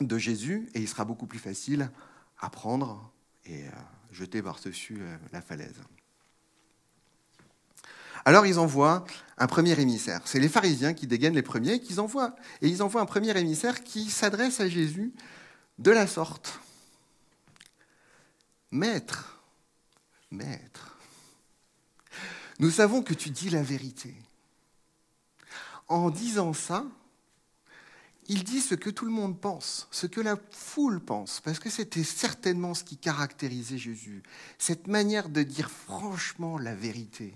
de 0.00 0.18
Jésus 0.18 0.68
et 0.74 0.80
il 0.80 0.88
sera 0.88 1.04
beaucoup 1.04 1.26
plus 1.26 1.38
facile 1.38 1.90
à 2.38 2.48
prendre 2.48 3.12
et 3.44 3.64
jeter 4.12 4.42
par-dessus 4.42 4.98
euh, 5.00 5.16
la 5.32 5.40
falaise. 5.40 5.80
Alors 8.24 8.46
ils 8.46 8.58
envoient 8.58 9.04
un 9.38 9.46
premier 9.46 9.78
émissaire. 9.80 10.20
C'est 10.24 10.40
les 10.40 10.48
pharisiens 10.48 10.94
qui 10.94 11.06
dégainent 11.06 11.34
les 11.34 11.42
premiers, 11.42 11.80
qu'ils 11.80 12.00
envoient. 12.00 12.36
Et 12.62 12.68
ils 12.68 12.82
envoient 12.82 13.00
un 13.00 13.06
premier 13.06 13.36
émissaire 13.38 13.82
qui 13.82 14.10
s'adresse 14.10 14.60
à 14.60 14.68
Jésus 14.68 15.12
de 15.78 15.90
la 15.90 16.06
sorte. 16.06 16.60
Maître, 18.70 19.42
maître, 20.30 20.96
nous 22.60 22.70
savons 22.70 23.02
que 23.02 23.14
tu 23.14 23.30
dis 23.30 23.50
la 23.50 23.62
vérité. 23.62 24.14
En 25.88 26.10
disant 26.10 26.52
ça, 26.52 26.84
il 28.28 28.44
dit 28.44 28.60
ce 28.60 28.76
que 28.76 28.90
tout 28.90 29.06
le 29.06 29.10
monde 29.10 29.40
pense, 29.40 29.88
ce 29.90 30.06
que 30.06 30.20
la 30.20 30.36
foule 30.52 31.00
pense, 31.00 31.40
parce 31.40 31.58
que 31.58 31.68
c'était 31.68 32.04
certainement 32.04 32.74
ce 32.74 32.84
qui 32.84 32.96
caractérisait 32.96 33.78
Jésus, 33.78 34.22
cette 34.56 34.86
manière 34.86 35.30
de 35.30 35.42
dire 35.42 35.68
franchement 35.68 36.56
la 36.56 36.76
vérité. 36.76 37.34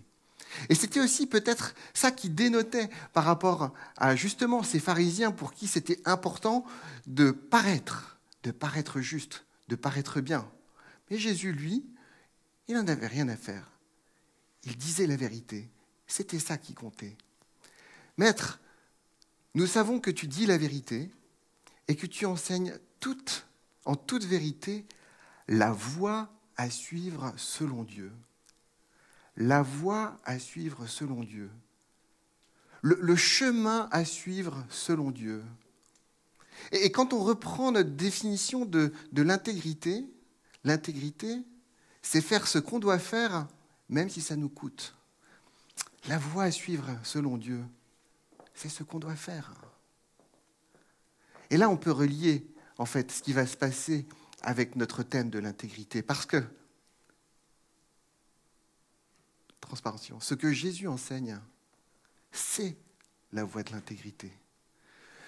Et 0.68 0.74
c'était 0.74 1.00
aussi 1.00 1.26
peut-être 1.26 1.74
ça 1.92 2.10
qui 2.10 2.30
dénotait 2.30 2.88
par 3.12 3.24
rapport 3.24 3.72
à 3.96 4.16
justement 4.16 4.62
ces 4.62 4.80
pharisiens 4.80 5.32
pour 5.32 5.52
qui 5.52 5.66
c'était 5.66 6.00
important 6.04 6.64
de 7.06 7.30
paraître, 7.30 8.18
de 8.42 8.50
paraître 8.50 9.00
juste, 9.00 9.44
de 9.68 9.76
paraître 9.76 10.20
bien. 10.20 10.48
Mais 11.10 11.18
Jésus, 11.18 11.52
lui, 11.52 11.84
il 12.68 12.76
n'en 12.76 12.88
avait 12.88 13.06
rien 13.06 13.28
à 13.28 13.36
faire. 13.36 13.70
Il 14.64 14.76
disait 14.76 15.06
la 15.06 15.16
vérité. 15.16 15.68
C'était 16.06 16.38
ça 16.38 16.56
qui 16.56 16.74
comptait. 16.74 17.16
Maître, 18.16 18.60
nous 19.54 19.66
savons 19.66 20.00
que 20.00 20.10
tu 20.10 20.26
dis 20.26 20.46
la 20.46 20.58
vérité 20.58 21.10
et 21.88 21.96
que 21.96 22.06
tu 22.06 22.26
enseignes 22.26 22.74
toute, 23.00 23.46
en 23.84 23.94
toute 23.96 24.24
vérité 24.24 24.86
la 25.48 25.72
voie 25.72 26.30
à 26.56 26.70
suivre 26.70 27.32
selon 27.36 27.82
Dieu. 27.84 28.12
La 29.36 29.62
voie 29.62 30.20
à 30.24 30.38
suivre 30.38 30.86
selon 30.86 31.22
Dieu. 31.22 31.50
Le, 32.82 33.16
chemin 33.16 33.88
à 33.92 34.04
suivre 34.04 34.64
selon 34.68 35.10
Dieu. 35.10 35.42
Et, 36.70 36.92
quand 36.92 37.14
on 37.14 37.24
reprend 37.24 37.72
notre 37.72 37.90
définition 37.90 38.66
de, 38.66 38.92
de 39.12 39.22
l'intégrité, 39.22 40.04
l'intégrité, 40.64 41.38
c'est 42.02 42.20
faire 42.20 42.46
ce 42.46 42.58
qu'on 42.58 42.78
doit 42.78 42.98
faire, 42.98 43.48
même 43.88 44.10
si 44.10 44.20
ça 44.20 44.36
nous 44.36 44.50
coûte. 44.50 44.94
La 46.08 46.18
voie 46.18 46.44
à 46.44 46.50
suivre 46.50 46.90
selon 47.02 47.38
Dieu. 47.38 47.64
C'est 48.54 48.68
ce 48.68 48.82
qu'on 48.82 48.98
doit 48.98 49.16
faire. 49.16 49.52
Et 51.50 51.56
là, 51.56 51.70
on 51.70 51.76
peut 51.76 51.90
relier, 51.90 52.46
en 52.78 52.86
fait, 52.86 53.10
ce 53.10 53.22
qui 53.22 53.32
va 53.32 53.46
se 53.46 53.56
passer 53.56 54.06
avec 54.42 54.76
notre 54.76 55.02
thème 55.02 55.30
de 55.30 55.38
l'intégrité. 55.38 56.02
Parce 56.02 56.26
que, 56.26 56.42
ce 60.20 60.34
que 60.34 60.52
Jésus 60.52 60.88
enseigne, 60.88 61.38
c'est 62.32 62.76
la 63.32 63.44
voie 63.44 63.62
de 63.62 63.72
l'intégrité. 63.72 64.32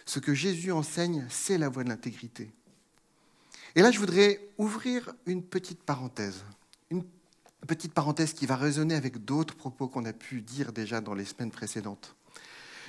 Ce 0.04 0.18
que 0.18 0.34
Jésus 0.34 0.72
enseigne, 0.72 1.26
c'est 1.30 1.58
la 1.58 1.68
voie 1.68 1.84
de 1.84 1.88
l'intégrité. 1.88 2.52
Et 3.74 3.82
là, 3.82 3.90
je 3.90 3.98
voudrais 3.98 4.48
ouvrir 4.58 5.12
une 5.26 5.42
petite 5.42 5.82
parenthèse. 5.82 6.44
Une 6.90 7.04
petite 7.66 7.92
parenthèse 7.92 8.32
qui 8.32 8.46
va 8.46 8.56
résonner 8.56 8.94
avec 8.94 9.24
d'autres 9.24 9.56
propos 9.56 9.88
qu'on 9.88 10.04
a 10.04 10.12
pu 10.12 10.40
dire 10.40 10.72
déjà 10.72 11.00
dans 11.00 11.14
les 11.14 11.24
semaines 11.24 11.50
précédentes. 11.50 12.14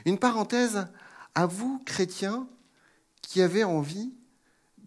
Une 0.05 0.19
parenthèse 0.19 0.87
à 1.35 1.45
vous, 1.45 1.81
chrétiens, 1.85 2.47
qui 3.21 3.41
avez 3.41 3.63
envie 3.63 4.13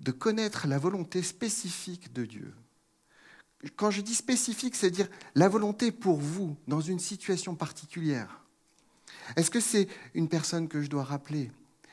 de 0.01 0.13
connaître 0.13 0.67
la 0.67 0.79
volonté 0.79 1.23
spécifique 1.23 2.13
de 2.13 2.25
Dieu. 2.25 2.55
Quand 3.77 3.91
je 3.91 4.01
dis 4.01 4.15
spécifique, 4.15 4.75
c'est-à-dire 4.75 5.09
la 5.35 5.49
volonté 5.49 5.93
pour 5.93 6.19
vous 6.19 6.57
dans 6.67 6.81
une 6.81 6.99
situation 6.99 7.55
particulière. 7.55 8.41
Est-ce 9.37 9.51
que 9.51 9.61
c'est 9.61 9.89
une 10.15 10.29
personne 10.29 10.69
que 10.69 10.83
je 10.83 10.89
dois 10.89 11.05
rappeler? 11.05 11.51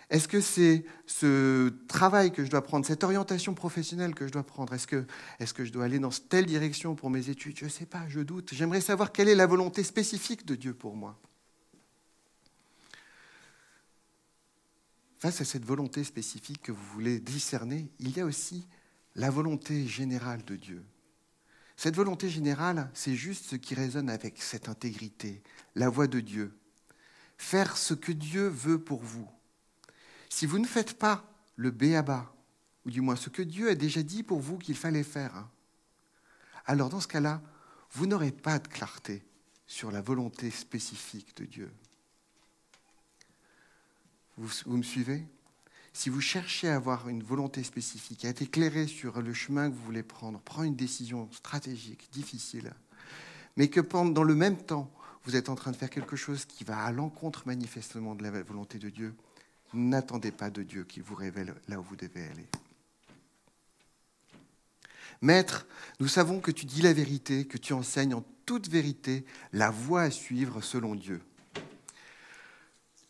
Est-ce 0.09 0.29
que 0.29 0.39
c'est 0.39 0.85
ce 1.05 1.73
travail 1.89 2.31
que 2.31 2.45
je 2.45 2.49
dois 2.49 2.63
prendre, 2.63 2.85
cette 2.85 3.03
orientation 3.03 3.53
professionnelle 3.53 4.15
que 4.15 4.25
je 4.25 4.31
dois 4.31 4.43
prendre? 4.43 4.73
Est-ce 4.73 4.87
que, 4.87 5.05
est 5.39 5.51
que 5.51 5.65
je 5.65 5.71
dois 5.71 5.83
aller 5.83 5.99
dans 5.99 6.09
telle 6.09 6.45
direction 6.45 6.95
pour 6.95 7.09
mes 7.09 7.29
études? 7.29 7.57
Je 7.57 7.65
ne 7.65 7.69
sais 7.69 7.85
pas, 7.85 8.07
je 8.07 8.21
doute. 8.21 8.53
J'aimerais 8.53 8.79
savoir 8.79 9.11
quelle 9.11 9.27
est 9.27 9.35
la 9.35 9.47
volonté 9.47 9.83
spécifique 9.83 10.45
de 10.45 10.55
Dieu 10.55 10.73
pour 10.73 10.95
moi. 10.95 11.19
Face 15.19 15.41
à 15.41 15.45
cette 15.45 15.65
volonté 15.65 16.05
spécifique 16.05 16.61
que 16.61 16.71
vous 16.71 16.85
voulez 16.93 17.19
discerner, 17.19 17.89
il 17.99 18.15
y 18.15 18.21
a 18.21 18.25
aussi 18.25 18.65
la 19.15 19.29
volonté 19.29 19.87
générale 19.87 20.45
de 20.45 20.55
Dieu. 20.55 20.85
Cette 21.77 21.95
volonté 21.95 22.27
générale, 22.27 22.89
c'est 22.95 23.15
juste 23.15 23.45
ce 23.45 23.55
qui 23.55 23.75
résonne 23.75 24.09
avec 24.09 24.41
cette 24.41 24.67
intégrité, 24.67 25.43
la 25.75 25.89
voix 25.89 26.07
de 26.07 26.19
Dieu. 26.19 26.57
Faire 27.37 27.77
ce 27.77 27.93
que 27.93 28.11
Dieu 28.11 28.47
veut 28.47 28.79
pour 28.79 29.03
vous. 29.03 29.29
Si 30.27 30.47
vous 30.47 30.57
ne 30.57 30.65
faites 30.65 30.97
pas 30.97 31.23
le 31.55 31.69
béaba, 31.69 32.33
ou 32.85 32.89
du 32.89 33.01
moins 33.01 33.15
ce 33.15 33.29
que 33.29 33.43
Dieu 33.43 33.69
a 33.69 33.75
déjà 33.75 34.01
dit 34.01 34.23
pour 34.23 34.39
vous 34.39 34.57
qu'il 34.57 34.75
fallait 34.75 35.03
faire, 35.03 35.47
alors 36.65 36.89
dans 36.89 36.99
ce 36.99 37.07
cas-là, 37.07 37.41
vous 37.91 38.07
n'aurez 38.07 38.31
pas 38.31 38.57
de 38.57 38.67
clarté 38.67 39.23
sur 39.67 39.91
la 39.91 40.01
volonté 40.01 40.49
spécifique 40.49 41.37
de 41.37 41.45
Dieu. 41.45 41.71
Vous, 44.37 44.77
me 44.77 44.83
suivez? 44.83 45.27
Si 45.97 46.11
vous 46.11 46.21
cherchez 46.21 46.69
à 46.69 46.75
avoir 46.75 47.09
une 47.09 47.23
volonté 47.23 47.63
spécifique, 47.63 48.23
à 48.23 48.29
être 48.29 48.43
éclairé 48.43 48.85
sur 48.85 49.19
le 49.19 49.33
chemin 49.33 49.67
que 49.67 49.75
vous 49.75 49.83
voulez 49.83 50.03
prendre, 50.03 50.39
prendre 50.39 50.67
une 50.67 50.75
décision 50.75 51.27
stratégique, 51.31 52.07
difficile, 52.11 52.71
mais 53.55 53.67
que 53.69 53.81
pendant 53.81 54.21
le 54.21 54.35
même 54.35 54.57
temps, 54.57 54.91
vous 55.23 55.35
êtes 55.35 55.49
en 55.49 55.55
train 55.55 55.71
de 55.71 55.75
faire 55.75 55.89
quelque 55.89 56.15
chose 56.15 56.45
qui 56.45 56.63
va 56.63 56.83
à 56.83 56.91
l'encontre 56.91 57.47
manifestement 57.47 58.13
de 58.13 58.21
la 58.21 58.43
volonté 58.43 58.77
de 58.77 58.91
Dieu, 58.91 59.15
n'attendez 59.73 60.29
pas 60.29 60.51
de 60.51 60.61
Dieu 60.61 60.83
qu'il 60.83 61.01
vous 61.01 61.15
révèle 61.15 61.55
là 61.67 61.79
où 61.79 61.83
vous 61.83 61.95
devez 61.95 62.25
aller. 62.25 62.47
Maître, 65.23 65.65
nous 65.99 66.07
savons 66.07 66.41
que 66.41 66.51
tu 66.51 66.67
dis 66.67 66.83
la 66.83 66.93
vérité, 66.93 67.47
que 67.47 67.57
tu 67.57 67.73
enseignes 67.73 68.13
en 68.13 68.23
toute 68.45 68.69
vérité 68.69 69.25
la 69.51 69.71
voie 69.71 70.03
à 70.03 70.11
suivre 70.11 70.61
selon 70.61 70.93
Dieu. 70.93 71.23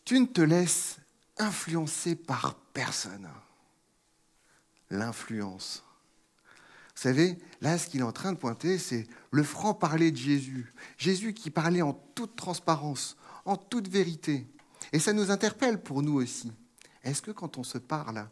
Tu 0.05 0.17
ne 0.21 0.25
te 0.25 0.39
laisses 0.39 0.99
influencé 1.37 2.15
par 2.15 2.55
personne. 2.77 3.27
L'influence. 4.91 5.83
Vous 6.95 7.01
savez, 7.01 7.39
là, 7.59 7.79
ce 7.79 7.87
qu'il 7.87 8.01
est 8.01 8.03
en 8.03 8.11
train 8.11 8.33
de 8.33 8.37
pointer, 8.37 8.77
c'est 8.77 9.07
le 9.31 9.41
franc-parler 9.41 10.11
de 10.11 10.17
Jésus. 10.17 10.71
Jésus 10.95 11.33
qui 11.33 11.49
parlait 11.49 11.81
en 11.81 11.93
toute 12.13 12.35
transparence, 12.35 13.17
en 13.45 13.57
toute 13.57 13.87
vérité. 13.87 14.45
Et 14.93 14.99
ça 14.99 15.11
nous 15.11 15.31
interpelle 15.31 15.81
pour 15.81 16.03
nous 16.03 16.21
aussi. 16.21 16.51
Est-ce 17.03 17.23
que 17.23 17.31
quand 17.31 17.57
on 17.57 17.63
se 17.63 17.79
parle, 17.79 18.27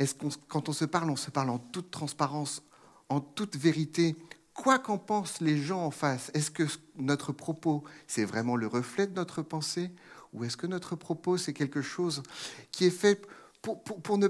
est-ce 0.00 0.16
qu'on, 0.16 0.30
quand 0.48 0.68
on 0.68 0.72
se 0.72 0.84
parle, 0.84 1.08
on 1.08 1.16
se 1.16 1.30
parle 1.30 1.50
en 1.50 1.60
toute 1.60 1.92
transparence, 1.92 2.64
en 3.08 3.20
toute 3.20 3.54
vérité, 3.54 4.16
quoi 4.52 4.80
qu'en 4.80 4.98
pensent 4.98 5.40
les 5.40 5.62
gens 5.62 5.84
en 5.84 5.92
face 5.92 6.32
Est-ce 6.34 6.50
que 6.50 6.64
notre 6.96 7.30
propos, 7.30 7.84
c'est 8.08 8.24
vraiment 8.24 8.56
le 8.56 8.66
reflet 8.66 9.06
de 9.06 9.14
notre 9.14 9.42
pensée? 9.42 9.92
Ou 10.32 10.42
est-ce 10.42 10.56
que 10.56 10.66
notre 10.66 10.96
propos, 10.96 11.36
c'est 11.36 11.52
quelque 11.52 11.82
chose 11.82 12.24
qui 12.72 12.84
est 12.84 12.90
fait 12.90 13.24
On 13.66 14.18
ne 14.18 14.28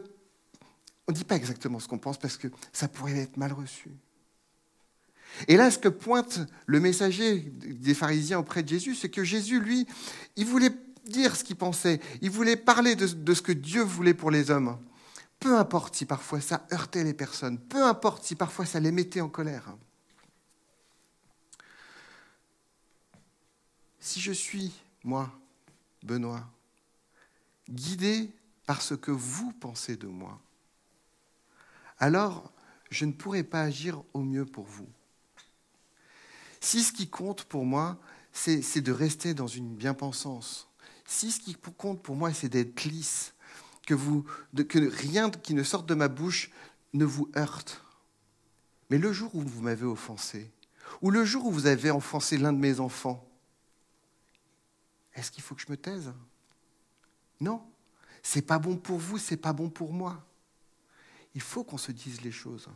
dit 1.12 1.24
pas 1.24 1.36
exactement 1.36 1.78
ce 1.78 1.88
qu'on 1.88 1.98
pense 1.98 2.18
parce 2.18 2.36
que 2.36 2.48
ça 2.72 2.88
pourrait 2.88 3.18
être 3.18 3.36
mal 3.36 3.52
reçu. 3.52 3.90
Et 5.48 5.56
là, 5.56 5.70
ce 5.70 5.78
que 5.78 5.88
pointe 5.88 6.40
le 6.66 6.80
messager 6.80 7.40
des 7.40 7.94
pharisiens 7.94 8.38
auprès 8.38 8.62
de 8.62 8.68
Jésus, 8.68 8.94
c'est 8.94 9.08
que 9.08 9.24
Jésus, 9.24 9.60
lui, 9.60 9.86
il 10.36 10.46
voulait 10.46 10.70
dire 11.04 11.36
ce 11.36 11.44
qu'il 11.44 11.56
pensait, 11.56 12.00
il 12.20 12.30
voulait 12.30 12.56
parler 12.56 12.96
de, 12.96 13.06
ce 13.06 13.42
que 13.42 13.52
Dieu 13.52 13.82
voulait 13.82 14.14
pour 14.14 14.30
les 14.30 14.50
hommes. 14.50 14.78
Peu 15.38 15.56
importe 15.58 15.94
si 15.94 16.06
parfois 16.06 16.40
ça 16.40 16.66
heurtait 16.72 17.04
les 17.04 17.14
personnes, 17.14 17.58
peu 17.58 17.84
importe 17.84 18.24
si 18.24 18.34
parfois 18.34 18.64
ça 18.66 18.80
les 18.80 18.92
mettait 18.92 19.20
en 19.20 19.28
colère. 19.28 19.76
Si 24.00 24.20
je 24.20 24.32
suis, 24.32 24.72
moi, 25.04 25.30
Benoît, 26.02 26.48
guidé 27.68 28.30
par 28.66 28.82
ce 28.82 28.94
que 28.94 29.12
vous 29.12 29.52
pensez 29.52 29.96
de 29.96 30.06
moi, 30.08 30.40
alors 31.98 32.52
je 32.90 33.04
ne 33.04 33.12
pourrai 33.12 33.42
pas 33.42 33.62
agir 33.62 34.02
au 34.12 34.20
mieux 34.20 34.44
pour 34.44 34.64
vous. 34.64 34.88
Si 36.60 36.82
ce 36.82 36.92
qui 36.92 37.08
compte 37.08 37.44
pour 37.44 37.64
moi, 37.64 37.98
c'est 38.32 38.80
de 38.80 38.92
rester 38.92 39.32
dans 39.34 39.46
une 39.46 39.74
bien-pensance, 39.74 40.68
si 41.06 41.30
ce 41.30 41.40
qui 41.40 41.54
compte 41.54 42.02
pour 42.02 42.16
moi, 42.16 42.32
c'est 42.32 42.48
d'être 42.48 42.84
lisse, 42.84 43.34
que, 43.86 43.94
rien 44.88 45.30
qui 45.30 45.54
ne 45.54 45.62
sorte 45.62 45.86
de 45.88 45.94
ma 45.94 46.08
bouche 46.08 46.50
ne 46.92 47.04
vous 47.04 47.30
heurte, 47.36 47.82
mais 48.90 48.98
le 48.98 49.12
jour 49.12 49.34
où 49.34 49.42
vous 49.42 49.62
m'avez 49.62 49.86
offensé, 49.86 50.50
ou 51.02 51.10
le 51.10 51.24
jour 51.24 51.46
où 51.46 51.50
vous 51.50 51.66
avez 51.66 51.90
offensé 51.90 52.36
l'un 52.36 52.52
de 52.52 52.58
mes 52.58 52.80
enfants, 52.80 53.24
est-ce 55.14 55.30
qu'il 55.30 55.42
faut 55.42 55.54
que 55.54 55.62
je 55.62 55.70
me 55.70 55.76
taise? 55.76 56.12
Non. 57.40 57.62
C'est 58.28 58.42
pas 58.42 58.58
bon 58.58 58.76
pour 58.76 58.98
vous, 58.98 59.18
c'est 59.18 59.36
pas 59.36 59.52
bon 59.52 59.70
pour 59.70 59.92
moi. 59.92 60.20
Il 61.36 61.40
faut 61.40 61.62
qu'on 61.62 61.78
se 61.78 61.92
dise 61.92 62.22
les 62.22 62.32
choses. 62.32 62.66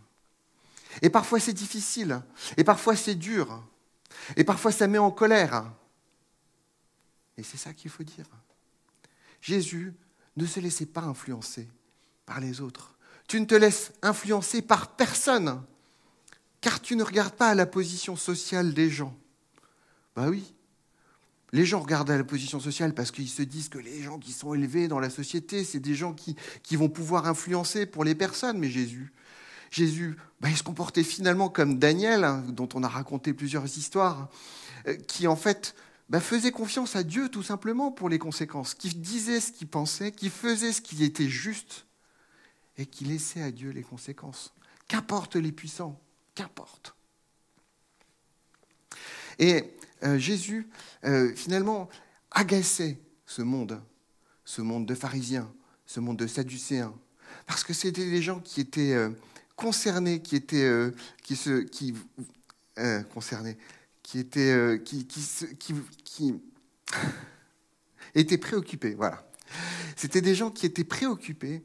Et 1.02 1.10
parfois 1.10 1.40
c'est 1.40 1.52
difficile, 1.52 2.22
et 2.56 2.62
parfois 2.62 2.94
c'est 2.94 3.16
dur, 3.16 3.60
et 4.36 4.44
parfois 4.44 4.70
ça 4.70 4.86
met 4.86 4.98
en 4.98 5.10
colère. 5.10 5.68
Et 7.36 7.42
c'est 7.42 7.56
ça 7.56 7.74
qu'il 7.74 7.90
faut 7.90 8.04
dire. 8.04 8.26
Jésus 9.40 9.92
ne 10.36 10.46
se 10.46 10.60
laissait 10.60 10.86
pas 10.86 11.02
influencer 11.02 11.68
par 12.26 12.38
les 12.38 12.60
autres. 12.60 12.94
Tu 13.26 13.40
ne 13.40 13.46
te 13.46 13.56
laisses 13.56 13.92
influencer 14.02 14.62
par 14.62 14.94
personne, 14.94 15.64
car 16.60 16.80
tu 16.80 16.94
ne 16.94 17.02
regardes 17.02 17.34
pas 17.34 17.56
la 17.56 17.66
position 17.66 18.14
sociale 18.14 18.72
des 18.72 18.88
gens. 18.88 19.16
Ben 20.14 20.28
oui, 20.28 20.54
les 21.52 21.64
gens 21.64 21.80
regardent 21.80 22.10
à 22.10 22.16
la 22.16 22.24
position 22.24 22.60
sociale 22.60 22.94
parce 22.94 23.10
qu'ils 23.10 23.28
se 23.28 23.42
disent 23.42 23.68
que 23.68 23.78
les 23.78 24.02
gens 24.02 24.18
qui 24.18 24.32
sont 24.32 24.54
élevés 24.54 24.88
dans 24.88 25.00
la 25.00 25.10
société, 25.10 25.64
c'est 25.64 25.80
des 25.80 25.94
gens 25.94 26.12
qui, 26.14 26.36
vont 26.76 26.88
pouvoir 26.88 27.26
influencer 27.26 27.86
pour 27.86 28.04
les 28.04 28.14
personnes. 28.14 28.58
Mais 28.58 28.70
Jésus, 28.70 29.12
Jésus, 29.70 30.16
bah, 30.40 30.48
il 30.48 30.56
se 30.56 30.62
comportait 30.62 31.02
finalement 31.02 31.48
comme 31.48 31.78
Daniel, 31.78 32.24
hein, 32.24 32.44
dont 32.48 32.68
on 32.74 32.82
a 32.82 32.88
raconté 32.88 33.32
plusieurs 33.32 33.66
histoires, 33.66 34.28
euh, 34.86 34.96
qui 35.08 35.26
en 35.26 35.36
fait 35.36 35.74
bah, 36.08 36.20
faisait 36.20 36.52
confiance 36.52 36.96
à 36.96 37.02
Dieu 37.02 37.28
tout 37.28 37.42
simplement 37.42 37.90
pour 37.90 38.08
les 38.08 38.18
conséquences, 38.18 38.74
qui 38.74 38.94
disait 38.94 39.40
ce 39.40 39.52
qu'il 39.52 39.68
pensait, 39.68 40.12
qui 40.12 40.30
faisait 40.30 40.72
ce 40.72 40.80
qui 40.80 41.02
était 41.04 41.28
juste, 41.28 41.86
et 42.78 42.86
qui 42.86 43.04
laissait 43.04 43.42
à 43.42 43.50
Dieu 43.50 43.70
les 43.70 43.82
conséquences. 43.82 44.54
Qu'importe 44.88 45.36
les 45.36 45.52
puissants, 45.52 46.00
qu'importe. 46.34 46.94
Et 49.40 49.64
euh, 50.04 50.18
Jésus, 50.18 50.68
euh, 51.04 51.34
finalement, 51.34 51.88
agaçait 52.30 52.98
ce 53.26 53.40
monde, 53.40 53.80
ce 54.44 54.60
monde 54.60 54.86
de 54.86 54.94
pharisiens, 54.94 55.50
ce 55.86 55.98
monde 55.98 56.18
de 56.18 56.26
sadducéens, 56.26 56.94
parce 57.46 57.64
que 57.64 57.72
c'était 57.72 58.08
des 58.08 58.22
gens 58.22 58.38
qui 58.38 58.60
étaient 58.60 58.92
euh, 58.92 59.10
concernés, 59.56 60.20
qui 60.20 60.36
étaient, 60.36 60.92
qui 61.22 61.36
se, 61.36 61.62
qui, 61.62 61.94
concernés, 63.12 63.56
qui 64.02 64.18
étaient, 64.18 64.80
qui, 64.84 65.06
qui, 65.06 65.74
qui 66.04 66.34
étaient 68.14 68.38
préoccupés. 68.38 68.94
Voilà. 68.94 69.26
C'était 69.96 70.20
des 70.20 70.34
gens 70.34 70.50
qui 70.50 70.66
étaient 70.66 70.84
préoccupés 70.84 71.62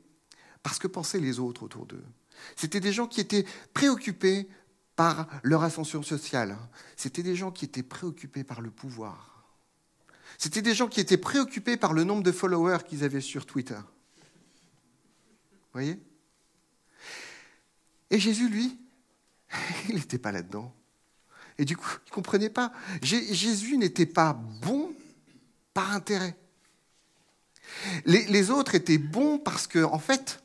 parce 0.63 0.79
que 0.79 0.87
pensaient 0.87 1.19
les 1.19 1.39
autres 1.39 1.63
autour 1.63 1.85
d'eux. 1.85 2.03
C'était 2.55 2.79
des 2.79 2.91
gens 2.91 3.07
qui 3.07 3.21
étaient 3.21 3.45
préoccupés 3.73 4.47
par 4.95 5.27
leur 5.43 5.63
ascension 5.63 6.03
sociale. 6.03 6.57
C'était 6.95 7.23
des 7.23 7.35
gens 7.35 7.51
qui 7.51 7.65
étaient 7.65 7.83
préoccupés 7.83 8.43
par 8.43 8.61
le 8.61 8.71
pouvoir. 8.71 9.43
C'était 10.37 10.61
des 10.61 10.73
gens 10.73 10.87
qui 10.87 10.99
étaient 10.99 11.17
préoccupés 11.17 11.77
par 11.77 11.93
le 11.93 12.03
nombre 12.03 12.23
de 12.23 12.31
followers 12.31 12.83
qu'ils 12.87 13.03
avaient 13.03 13.21
sur 13.21 13.45
Twitter. 13.45 13.79
Vous 14.15 15.73
voyez? 15.73 15.99
Et 18.09 18.19
Jésus, 18.19 18.49
lui, 18.49 18.79
il 19.89 19.95
n'était 19.95 20.17
pas 20.17 20.31
là-dedans. 20.31 20.73
Et 21.57 21.65
du 21.65 21.77
coup, 21.77 21.89
il 22.05 22.09
ne 22.09 22.13
comprenait 22.13 22.49
pas. 22.49 22.71
Jésus 23.01 23.77
n'était 23.77 24.05
pas 24.05 24.33
bon 24.33 24.93
par 25.73 25.91
intérêt. 25.91 26.37
Les, 28.05 28.25
les, 28.25 28.51
autres 28.51 28.75
étaient 28.75 28.97
bons 28.97 29.39
parce 29.39 29.65
que, 29.67 29.83
en 29.83 29.99
fait, 29.99 30.43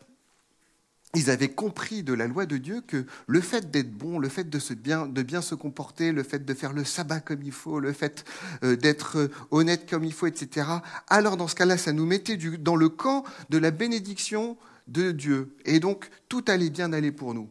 ils 1.15 1.31
avaient 1.31 1.49
compris 1.49 2.03
de 2.03 2.13
la 2.13 2.29
loi 2.29 2.47
de 2.47 2.57
Dieu 2.57 2.83
que 2.87 3.05
le 3.27 3.41
fait 3.41 3.71
d'être 3.71 3.91
bon, 3.91 4.19
le 4.19 4.29
fait 4.29 4.49
de, 4.49 5.23
bien, 5.23 5.43
se 5.43 5.55
comporter, 5.55 6.13
le 6.13 6.23
fait 6.23 6.45
de 6.45 6.55
faire 6.55 6.73
le 6.73 6.85
sabbat 6.85 7.21
comme 7.21 7.43
il 7.43 7.53
faut, 7.53 7.81
le 7.81 7.93
fait 7.93 8.25
euh, 8.63 8.77
d'être 8.77 9.19
euh, 9.19 9.29
honnête 9.51 9.91
comme 9.91 10.05
il 10.05 10.13
faut, 10.13 10.27
etc., 10.27 10.69
alors 11.09 11.37
dans 11.37 11.49
ce 11.49 11.57
cas-là, 11.57 11.79
ça 11.79 11.93
nous 11.93 12.07
mettait 12.07 12.37
dans 12.37 12.77
le 12.77 12.89
camp 12.89 13.25
de 13.49 13.59
la 13.59 13.73
bénédiction 13.73 14.57
de 14.87 15.11
Dieu. 15.11 15.57
Et 15.65 15.81
donc, 15.81 16.09
tout 16.29 16.45
allait 16.47 16.71
bien 16.71 16.93
aller 16.93 17.13
pour 17.13 17.35
nous. 17.35 17.51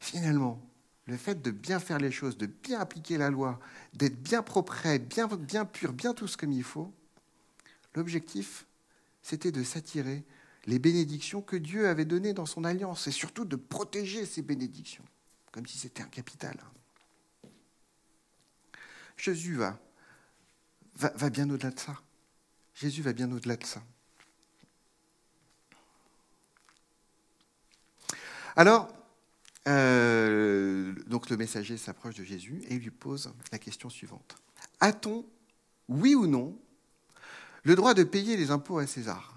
Finalement, 0.00 0.60
le 1.06 1.16
fait 1.16 1.40
de 1.40 1.52
bien 1.52 1.78
faire 1.78 1.98
les 1.98 2.10
choses, 2.10 2.36
de 2.36 2.46
bien 2.46 2.80
appliquer 2.80 3.18
la 3.18 3.30
loi, 3.30 3.60
d'être 3.94 4.20
bien 4.20 4.42
propre, 4.42 4.74
bien, 4.98 5.28
bien 5.28 5.64
pur, 5.64 5.92
bien 5.92 6.12
tout 6.12 6.26
ce 6.26 6.36
comme 6.36 6.52
il 6.52 6.64
faut, 6.64 6.92
l'objectif, 7.94 8.66
c'était 9.22 9.52
de 9.52 9.62
s'attirer 9.62 10.24
les 10.66 10.78
bénédictions 10.78 11.42
que 11.42 11.56
Dieu 11.56 11.88
avait 11.88 12.04
données 12.04 12.32
dans 12.32 12.46
son 12.46 12.64
alliance 12.64 13.06
et 13.06 13.12
surtout 13.12 13.44
de 13.44 13.56
protéger 13.56 14.26
ces 14.26 14.42
bénédictions, 14.42 15.04
comme 15.52 15.66
si 15.66 15.78
c'était 15.78 16.02
un 16.02 16.08
capital. 16.08 16.56
Jésus 19.16 19.54
va, 19.54 19.78
va, 20.96 21.30
bien 21.30 21.48
au-delà 21.48 21.70
de 21.70 21.78
ça. 21.78 22.00
Jésus 22.74 23.02
va 23.02 23.12
bien 23.12 23.30
au-delà 23.32 23.56
de 23.56 23.64
ça. 23.64 23.82
Alors, 28.56 28.88
euh, 29.68 30.94
donc 31.06 31.30
le 31.30 31.36
messager 31.36 31.76
s'approche 31.76 32.14
de 32.14 32.24
Jésus 32.24 32.62
et 32.68 32.78
lui 32.78 32.90
pose 32.90 33.32
la 33.52 33.58
question 33.58 33.88
suivante. 33.88 34.36
A-t-on, 34.80 35.24
oui 35.88 36.14
ou 36.14 36.26
non, 36.26 36.58
le 37.62 37.74
droit 37.74 37.94
de 37.94 38.04
payer 38.04 38.36
les 38.36 38.50
impôts 38.50 38.78
à 38.78 38.86
César? 38.86 39.35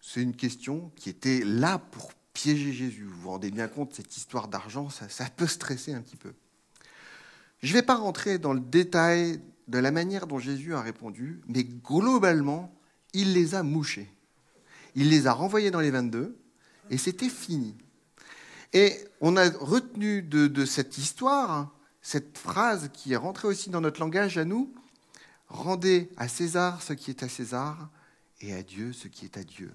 C'est 0.00 0.22
une 0.22 0.34
question 0.34 0.90
qui 0.96 1.08
était 1.08 1.42
là 1.44 1.78
pour 1.78 2.12
piéger 2.32 2.72
Jésus. 2.72 3.04
Vous 3.04 3.20
vous 3.20 3.30
rendez 3.30 3.50
bien 3.50 3.68
compte, 3.68 3.94
cette 3.94 4.16
histoire 4.16 4.48
d'argent, 4.48 4.88
ça, 4.90 5.24
peut 5.36 5.46
stresser 5.46 5.92
un 5.92 6.00
petit 6.00 6.16
peu. 6.16 6.32
Je 7.62 7.68
ne 7.68 7.74
vais 7.74 7.82
pas 7.82 7.96
rentrer 7.96 8.38
dans 8.38 8.52
le 8.52 8.60
détail 8.60 9.40
de 9.68 9.78
la 9.78 9.90
manière 9.90 10.26
dont 10.26 10.38
Jésus 10.38 10.74
a 10.74 10.80
répondu, 10.80 11.40
mais 11.46 11.64
globalement, 11.64 12.74
il 13.12 13.34
les 13.34 13.54
a 13.54 13.62
mouchés. 13.62 14.10
Il 14.94 15.10
les 15.10 15.26
a 15.26 15.32
renvoyés 15.32 15.70
dans 15.70 15.80
les 15.80 15.90
22, 15.90 16.36
et 16.88 16.98
c'était 16.98 17.28
fini. 17.28 17.76
Et 18.72 18.96
on 19.20 19.36
a 19.36 19.48
retenu 19.50 20.22
de, 20.22 20.64
cette 20.64 20.98
histoire 20.98 21.74
cette 22.02 22.38
phrase 22.38 22.88
qui 22.94 23.12
est 23.12 23.16
rentrée 23.16 23.46
aussi 23.46 23.68
dans 23.68 23.82
notre 23.82 24.00
langage 24.00 24.38
à 24.38 24.44
nous, 24.46 24.72
Rendez 25.50 26.08
à 26.16 26.28
César 26.28 26.80
ce 26.80 26.92
qui 26.92 27.10
est 27.10 27.24
à 27.24 27.28
César 27.28 27.90
et 28.40 28.54
à 28.54 28.62
Dieu 28.62 28.92
ce 28.92 29.08
qui 29.08 29.24
est 29.24 29.36
à 29.36 29.42
Dieu. 29.42 29.72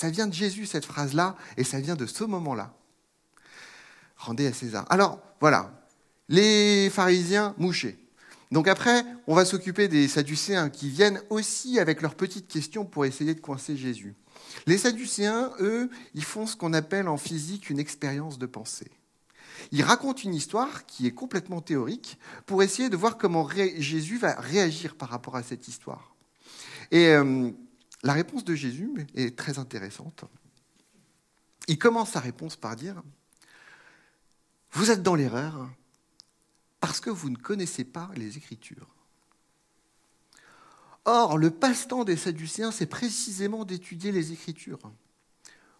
Ça 0.00 0.08
vient 0.08 0.26
de 0.26 0.32
Jésus, 0.32 0.64
cette 0.64 0.86
phrase-là, 0.86 1.36
et 1.58 1.62
ça 1.62 1.78
vient 1.78 1.94
de 1.94 2.06
ce 2.06 2.24
moment-là. 2.24 2.72
Rendez 4.16 4.46
à 4.46 4.52
César. 4.54 4.86
Alors, 4.88 5.20
voilà, 5.40 5.78
les 6.30 6.88
pharisiens 6.88 7.54
mouchés. 7.58 7.98
Donc 8.50 8.66
après, 8.66 9.04
on 9.26 9.34
va 9.34 9.44
s'occuper 9.44 9.88
des 9.88 10.08
Sadducéens 10.08 10.70
qui 10.70 10.88
viennent 10.88 11.20
aussi 11.28 11.78
avec 11.78 12.00
leurs 12.00 12.14
petites 12.14 12.48
questions 12.48 12.86
pour 12.86 13.04
essayer 13.04 13.34
de 13.34 13.40
coincer 13.40 13.76
Jésus. 13.76 14.14
Les 14.66 14.78
Sadducéens, 14.78 15.52
eux, 15.60 15.90
ils 16.14 16.24
font 16.24 16.46
ce 16.46 16.56
qu'on 16.56 16.72
appelle 16.72 17.06
en 17.06 17.18
physique 17.18 17.68
une 17.68 17.78
expérience 17.78 18.38
de 18.38 18.46
pensée. 18.46 18.90
Ils 19.70 19.82
racontent 19.82 20.22
une 20.22 20.34
histoire 20.34 20.86
qui 20.86 21.08
est 21.08 21.14
complètement 21.14 21.60
théorique 21.60 22.18
pour 22.46 22.62
essayer 22.62 22.88
de 22.88 22.96
voir 22.96 23.18
comment 23.18 23.46
Jésus 23.76 24.16
va 24.16 24.32
réagir 24.40 24.94
par 24.94 25.10
rapport 25.10 25.36
à 25.36 25.42
cette 25.42 25.68
histoire. 25.68 26.14
Et 26.90 27.08
euh, 27.08 27.50
la 28.02 28.12
réponse 28.12 28.44
de 28.44 28.54
Jésus 28.54 28.90
est 29.14 29.36
très 29.36 29.58
intéressante. 29.58 30.24
Il 31.68 31.78
commence 31.78 32.10
sa 32.10 32.20
réponse 32.20 32.56
par 32.56 32.76
dire, 32.76 33.02
vous 34.72 34.90
êtes 34.90 35.02
dans 35.02 35.14
l'erreur 35.14 35.70
parce 36.80 37.00
que 37.00 37.10
vous 37.10 37.30
ne 37.30 37.36
connaissez 37.36 37.84
pas 37.84 38.10
les 38.16 38.38
Écritures. 38.38 38.88
Or, 41.04 41.38
le 41.38 41.50
passe-temps 41.50 42.04
des 42.04 42.16
Sadducéens, 42.16 42.72
c'est 42.72 42.86
précisément 42.86 43.64
d'étudier 43.64 44.12
les 44.12 44.32
Écritures. 44.32 44.78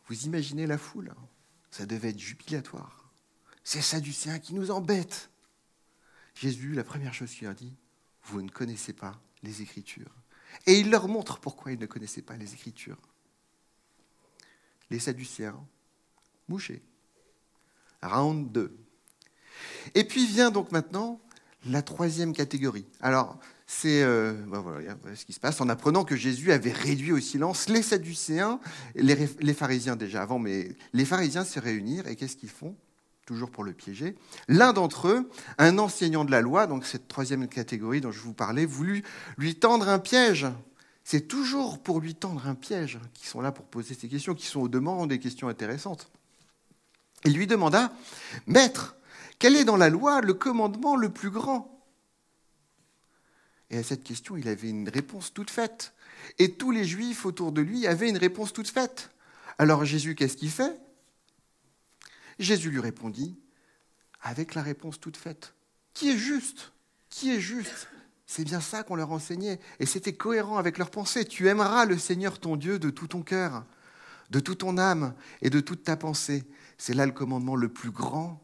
Vous 0.06 0.24
imaginez 0.24 0.66
la 0.66 0.78
foule 0.78 1.14
Ça 1.70 1.86
devait 1.86 2.10
être 2.10 2.18
jubilatoire. 2.18 3.10
C'est 3.64 3.82
Sadducéens 3.82 4.38
qui 4.38 4.54
nous 4.54 4.70
embêtent. 4.70 5.30
Jésus, 6.34 6.72
la 6.72 6.84
première 6.84 7.14
chose 7.14 7.32
qu'il 7.32 7.46
a 7.46 7.54
dit, 7.54 7.74
vous 8.24 8.42
ne 8.42 8.50
connaissez 8.50 8.92
pas 8.92 9.20
les 9.42 9.62
Écritures. 9.62 10.19
Et 10.66 10.78
il 10.78 10.90
leur 10.90 11.08
montre 11.08 11.38
pourquoi 11.38 11.72
ils 11.72 11.78
ne 11.78 11.86
connaissaient 11.86 12.22
pas 12.22 12.36
les 12.36 12.54
Écritures. 12.54 12.98
Les 14.90 14.98
Sadducéens, 14.98 15.60
mouchés. 16.48 16.82
Round 18.02 18.50
2. 18.50 18.76
Et 19.94 20.04
puis 20.04 20.26
vient 20.26 20.50
donc 20.50 20.72
maintenant 20.72 21.20
la 21.66 21.82
troisième 21.82 22.32
catégorie. 22.32 22.86
Alors, 23.00 23.38
c'est 23.66 24.02
euh, 24.02 24.32
voilà, 24.46 24.96
ce 25.14 25.24
qui 25.24 25.32
se 25.32 25.40
passe 25.40 25.60
en 25.60 25.68
apprenant 25.68 26.04
que 26.04 26.16
Jésus 26.16 26.50
avait 26.50 26.72
réduit 26.72 27.12
au 27.12 27.20
silence 27.20 27.68
les 27.68 27.82
Sadducéens, 27.82 28.58
les, 28.94 29.28
les 29.38 29.54
pharisiens 29.54 29.96
déjà 29.96 30.22
avant, 30.22 30.38
mais 30.38 30.74
les 30.92 31.04
pharisiens 31.04 31.44
se 31.44 31.60
réunirent 31.60 32.08
et 32.08 32.16
qu'est-ce 32.16 32.36
qu'ils 32.36 32.50
font? 32.50 32.74
Toujours 33.31 33.53
pour 33.53 33.62
le 33.62 33.73
piéger. 33.73 34.16
L'un 34.49 34.73
d'entre 34.73 35.07
eux, 35.07 35.31
un 35.59 35.79
enseignant 35.79 36.25
de 36.25 36.33
la 36.33 36.40
loi, 36.40 36.66
donc 36.66 36.85
cette 36.85 37.07
troisième 37.07 37.47
catégorie 37.47 38.01
dont 38.01 38.11
je 38.11 38.19
vous 38.19 38.33
parlais, 38.33 38.66
voulut 38.66 39.05
lui 39.38 39.55
tendre 39.55 39.88
un 39.88 40.01
piège. 40.01 40.49
C'est 41.05 41.29
toujours 41.29 41.81
pour 41.81 42.01
lui 42.01 42.16
tendre 42.16 42.49
un 42.49 42.57
piège 42.57 42.99
qu'ils 43.14 43.29
sont 43.29 43.40
là 43.40 43.53
pour 43.53 43.66
poser 43.66 43.95
ces 43.95 44.09
questions, 44.09 44.35
qui 44.35 44.47
sont 44.47 44.62
au 44.62 44.66
demande 44.66 45.11
des 45.11 45.21
questions 45.21 45.47
intéressantes. 45.47 46.11
Il 47.25 47.35
lui 47.35 47.47
demanda, 47.47 47.93
Maître, 48.49 48.97
quel 49.38 49.55
est 49.55 49.64
dans 49.64 49.77
la 49.77 49.90
loi 49.90 50.23
le 50.23 50.35
commandement 50.35 50.97
le 50.97 51.11
plus 51.11 51.31
grand? 51.31 51.81
Et 53.71 53.79
à 53.79 53.85
cette 53.85 54.03
question, 54.03 54.37
il 54.37 54.49
avait 54.49 54.71
une 54.71 54.88
réponse 54.88 55.33
toute 55.33 55.51
faite. 55.51 55.95
Et 56.40 56.55
tous 56.55 56.73
les 56.73 56.85
juifs 56.85 57.25
autour 57.25 57.53
de 57.53 57.61
lui 57.61 57.87
avaient 57.87 58.09
une 58.09 58.19
réponse 58.19 58.53
toute 58.53 58.71
faite. 58.71 59.12
Alors 59.57 59.85
Jésus, 59.85 60.16
qu'est-ce 60.16 60.37
qu'il 60.37 60.51
fait? 60.51 60.77
Jésus 62.40 62.70
lui 62.70 62.81
répondit 62.81 63.38
avec 64.20 64.55
la 64.55 64.62
réponse 64.62 64.98
toute 64.98 65.16
faite. 65.16 65.55
Qui 65.94 66.11
est 66.11 66.18
juste 66.18 66.72
Qui 67.09 67.31
est 67.31 67.40
juste? 67.40 67.88
C'est 68.26 68.44
bien 68.44 68.61
ça 68.61 68.83
qu'on 68.83 68.94
leur 68.94 69.11
enseignait. 69.11 69.59
Et 69.81 69.87
c'était 69.87 70.12
cohérent 70.12 70.57
avec 70.57 70.79
leur 70.79 70.90
pensée. 70.90 71.24
Tu 71.24 71.48
aimeras 71.48 71.85
le 71.85 71.98
Seigneur 71.98 72.38
ton 72.38 72.57
Dieu 72.57 72.79
de 72.79 72.90
tout 72.90 73.09
ton 73.09 73.22
cœur, 73.22 73.64
de 74.31 74.40
toute 74.40 74.59
ton 74.59 74.79
âme 74.79 75.14
et 75.42 75.50
de 75.50 75.61
toute 75.61 75.83
ta 75.83 75.96
pensée. 75.96 76.44
C'est 76.79 76.94
là 76.94 77.07
le 77.07 77.12
commandement 77.12 77.57
le 77.57 77.68
plus 77.68 77.90
grand 77.90 78.40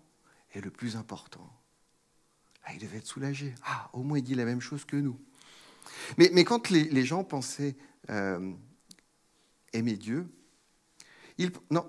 et 0.54 0.60
le 0.60 0.70
plus 0.70 0.96
important. 0.96 1.48
Ah, 2.64 2.72
il 2.74 2.80
devait 2.80 2.98
être 2.98 3.06
soulagé. 3.06 3.54
Ah, 3.64 3.88
au 3.92 4.02
moins 4.02 4.18
il 4.18 4.24
dit 4.24 4.34
la 4.34 4.44
même 4.44 4.60
chose 4.60 4.84
que 4.84 4.96
nous. 4.96 5.20
Mais, 6.18 6.44
quand 6.44 6.68
les, 6.70 7.04
gens 7.04 7.24
pensaient 7.24 7.76
euh, 8.10 8.52
aimer 9.72 9.96
Dieu, 9.96 10.28
ils, 11.38 11.52
non, 11.70 11.88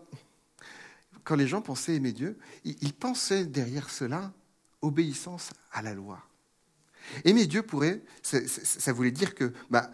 quand 1.28 1.36
les 1.36 1.48
gens 1.48 1.62
pensaient 1.62 1.96
aimer 1.96 2.13
Dieu, 2.13 2.38
ils, 2.63 2.94
pensaient 2.94 3.46
derrière 3.46 3.90
cela 3.90 4.32
obéissance 4.82 5.52
à 5.74 5.82
la 5.82 5.94
loi. 5.94 6.24
Aimer 7.26 7.48
Dieu 7.48 7.63
pourrait, 7.63 8.02
ça, 8.24 8.94
voulait 8.94 9.12
dire 9.12 9.36
que 9.36 9.52
bah, 9.70 9.92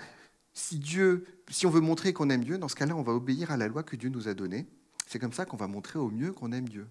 si 0.54 0.78
Dieu, 0.78 1.26
si 1.50 1.66
on 1.66 1.72
veut 1.72 1.82
montrer 1.82 2.14
qu'on 2.14 2.30
aime 2.30 2.44
Dieu, 2.44 2.60
dans 2.60 2.68
ce 2.68 2.76
cas-là, 2.76 2.96
on 2.96 3.02
va 3.02 3.14
obéir 3.14 3.50
à 3.50 3.58
la 3.58 3.68
loi 3.68 3.82
que 3.82 3.96
Dieu 3.96 4.10
nous 4.10 4.28
a 4.28 4.36
donnée. 4.36 4.68
C'est 5.08 5.18
comme 5.18 5.34
ça 5.34 5.46
qu'on 5.46 5.58
va 5.58 5.66
montrer 5.66 5.98
au 5.98 6.12
mieux 6.12 6.34
qu'on 6.34 6.52
aime 6.52 6.70
Dieu. 6.70 6.88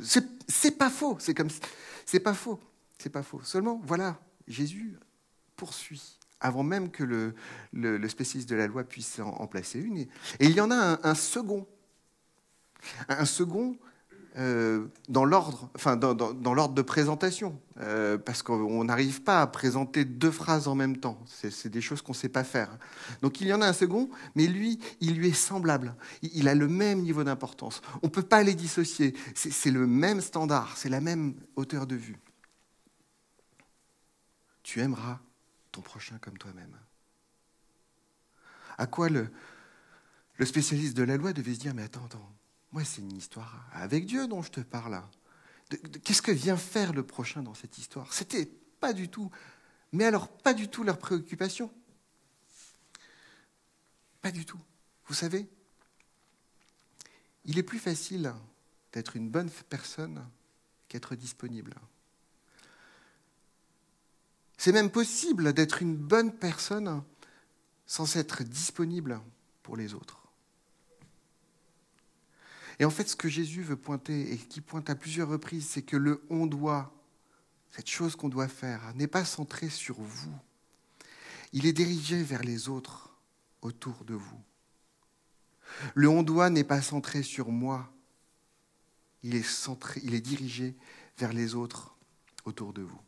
C'est 0.00 0.78
pas 0.78 0.90
faux, 0.90 1.16
c'est 1.18 1.34
comme 1.34 1.48
c'est 2.06 2.20
pas 2.20 2.34
faux, 2.34 2.60
c'est 2.98 3.10
pas 3.10 3.24
faux. 3.24 3.40
Seulement, 3.42 3.80
voilà, 3.84 4.20
Jésus 4.46 4.96
poursuit 5.56 6.18
avant 6.40 6.62
même 6.62 6.90
que 6.90 7.02
le, 7.02 7.34
le, 7.72 8.08
spécialiste 8.08 8.48
de 8.48 8.54
la 8.54 8.68
loi 8.68 8.84
puisse 8.84 9.18
en, 9.18 9.46
placer 9.48 9.80
une. 9.80 9.98
Et, 9.98 10.08
il 10.40 10.52
y 10.52 10.60
en 10.60 10.70
a 10.70 11.00
un, 11.02 11.14
second, 11.16 11.66
un 13.08 13.24
second 13.24 13.76
euh, 14.38 14.86
dans 15.08 15.24
l'ordre, 15.24 15.68
enfin 15.74 15.96
dans, 15.96 16.14
dans, 16.14 16.54
l'ordre 16.54 16.74
de 16.74 16.82
présentation, 16.82 17.60
euh, 17.80 18.18
parce 18.18 18.44
qu'on 18.44 18.84
n'arrive 18.84 19.22
pas 19.22 19.42
à 19.42 19.46
présenter 19.48 20.04
deux 20.04 20.30
phrases 20.30 20.68
en 20.68 20.76
même 20.76 20.98
temps. 20.98 21.18
C'est 21.26 21.68
des 21.68 21.80
choses 21.80 22.02
qu'on 22.02 22.12
ne 22.12 22.16
sait 22.16 22.28
pas 22.28 22.44
faire. 22.44 22.78
Donc 23.20 23.40
il 23.40 23.48
y 23.48 23.52
en 23.52 23.60
a 23.60 23.66
un 23.66 23.72
second, 23.72 24.08
mais 24.36 24.46
lui, 24.46 24.78
il 25.00 25.16
lui 25.16 25.28
est 25.28 25.32
semblable. 25.32 25.96
Il, 26.22 26.46
a 26.46 26.54
le 26.54 26.68
même 26.68 27.00
niveau 27.00 27.24
d'importance. 27.24 27.80
On 28.02 28.06
ne 28.06 28.12
peut 28.12 28.22
pas 28.22 28.44
les 28.44 28.54
dissocier. 28.54 29.14
C'est 29.34 29.72
le 29.72 29.88
même 29.88 30.20
standard, 30.20 30.76
c'est 30.76 30.90
la 30.90 31.00
même 31.00 31.34
hauteur 31.56 31.88
de 31.88 31.96
vue. 31.96 32.20
Tu 34.62 34.80
aimeras 34.80 35.18
ton 35.72 35.80
prochain 35.80 36.16
comme 36.20 36.38
toi-même. 36.38 36.76
À 38.76 38.86
quoi 38.86 39.08
le, 39.08 39.30
le 40.36 40.46
spécialiste 40.46 40.96
de 40.96 41.02
la 41.02 41.16
loi 41.16 41.32
devait 41.32 41.54
se 41.54 41.58
dire, 41.58 41.74
mais 41.74 41.82
attends, 41.82 42.04
attends, 42.04 42.32
moi, 42.72 42.84
c'est 42.84 43.00
une 43.00 43.16
histoire 43.16 43.66
avec 43.72 44.06
Dieu 44.06 44.26
dont 44.26 44.42
je 44.42 44.50
te 44.50 44.60
parle. 44.60 45.02
Qu'est-ce 46.04 46.22
que 46.22 46.32
vient 46.32 46.56
faire 46.56 46.92
le 46.92 47.02
prochain 47.02 47.42
dans 47.42 47.54
cette 47.54 47.78
histoire? 47.78 48.12
C'était 48.12 48.46
pas 48.80 48.92
du 48.92 49.08
tout, 49.08 49.30
mais 49.92 50.04
alors 50.04 50.28
pas 50.28 50.54
du 50.54 50.68
tout 50.68 50.84
leur 50.84 50.98
préoccupation. 50.98 51.72
Pas 54.20 54.30
du 54.30 54.44
tout. 54.44 54.60
Vous 55.06 55.14
savez, 55.14 55.48
il 57.44 57.58
est 57.58 57.62
plus 57.62 57.78
facile 57.78 58.34
d'être 58.92 59.16
une 59.16 59.30
bonne 59.30 59.50
personne 59.68 60.26
qu'être 60.88 61.14
disponible. 61.14 61.74
C'est 64.58 64.72
même 64.72 64.90
possible 64.90 65.52
d'être 65.52 65.82
une 65.82 65.96
bonne 65.96 66.32
personne 66.34 67.02
sans 67.86 68.16
être 68.16 68.42
disponible 68.42 69.20
pour 69.62 69.76
les 69.76 69.94
autres. 69.94 70.27
Et 72.78 72.84
en 72.84 72.90
fait, 72.90 73.08
ce 73.08 73.16
que 73.16 73.28
Jésus 73.28 73.62
veut 73.62 73.76
pointer, 73.76 74.32
et 74.32 74.36
qui 74.36 74.60
pointe 74.60 74.88
à 74.90 74.94
plusieurs 74.94 75.28
reprises, 75.28 75.66
c'est 75.68 75.82
que 75.82 75.96
le 75.96 76.22
on 76.30 76.46
doit, 76.46 76.92
cette 77.72 77.88
chose 77.88 78.14
qu'on 78.14 78.28
doit 78.28 78.48
faire, 78.48 78.94
n'est 78.94 79.08
pas 79.08 79.24
centré 79.24 79.68
sur 79.68 80.00
vous. 80.00 80.32
Il 81.52 81.66
est 81.66 81.72
dirigé 81.72 82.22
vers 82.22 82.42
les 82.42 82.68
autres 82.68 83.16
autour 83.62 84.04
de 84.04 84.14
vous. 84.14 84.40
Le 85.94 86.08
on 86.08 86.22
doit 86.22 86.50
n'est 86.50 86.64
pas 86.64 86.82
centré 86.82 87.22
sur 87.22 87.50
moi. 87.50 87.92
Il 89.22 89.34
est, 89.34 89.68
il 90.02 90.14
est 90.14 90.20
dirigé 90.20 90.76
vers 91.18 91.32
les 91.32 91.54
autres 91.54 91.96
autour 92.44 92.72
de 92.72 92.82
vous. 92.82 93.00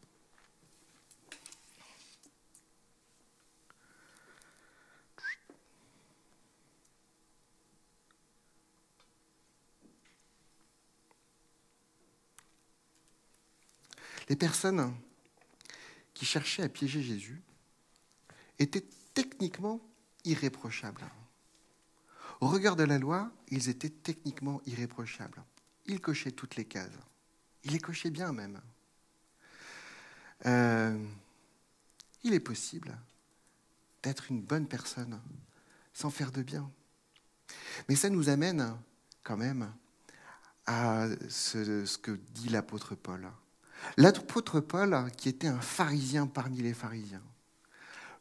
Les 14.30 14.36
personnes 14.36 14.94
qui 16.14 16.24
cherchaient 16.24 16.62
à 16.62 16.68
piéger 16.68 17.02
Jésus 17.02 17.42
étaient 18.60 18.84
techniquement 19.12 19.80
irréprochables. 20.24 21.04
Au 22.40 22.46
regard 22.46 22.76
de 22.76 22.84
la 22.84 22.96
loi, 22.98 23.32
ils 23.48 23.68
étaient 23.68 23.90
techniquement 23.90 24.62
irréprochables. 24.66 25.42
Ils 25.86 26.00
cochaient 26.00 26.30
toutes 26.30 26.54
les 26.54 26.64
cases. 26.64 26.92
Ils 27.64 27.72
les 27.72 27.80
cochaient 27.80 28.10
bien 28.10 28.32
même. 28.32 28.60
Euh, 30.46 31.04
il 32.22 32.32
est 32.32 32.38
possible 32.38 32.96
d'être 34.04 34.30
une 34.30 34.42
bonne 34.42 34.68
personne 34.68 35.20
sans 35.92 36.10
faire 36.10 36.30
de 36.30 36.44
bien. 36.44 36.70
Mais 37.88 37.96
ça 37.96 38.08
nous 38.08 38.28
amène 38.28 38.78
quand 39.24 39.36
même 39.36 39.74
à 40.66 41.08
ce, 41.28 41.84
ce 41.84 41.98
que 41.98 42.12
dit 42.12 42.48
l'apôtre 42.48 42.94
Paul. 42.94 43.28
L'apôtre 43.96 44.60
Paul, 44.60 45.10
qui 45.16 45.28
était 45.28 45.48
un 45.48 45.60
pharisien 45.60 46.26
parmi 46.26 46.58
les 46.58 46.74
pharisiens, 46.74 47.22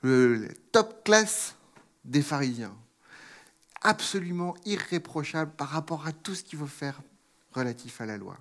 le 0.02 0.48
top 0.72 1.04
classe 1.04 1.56
des 2.06 2.22
pharisiens, 2.22 2.76
absolument 3.82 4.56
irréprochable 4.66 5.52
par 5.52 5.70
rapport 5.70 6.08
à 6.08 6.12
tout 6.12 6.36
ce 6.36 6.44
qu'il 6.44 6.60
faut 6.60 6.68
faire 6.68 7.02
relatif 7.52 8.02
à 8.02 8.06
la 8.06 8.18
loi. 8.18 8.38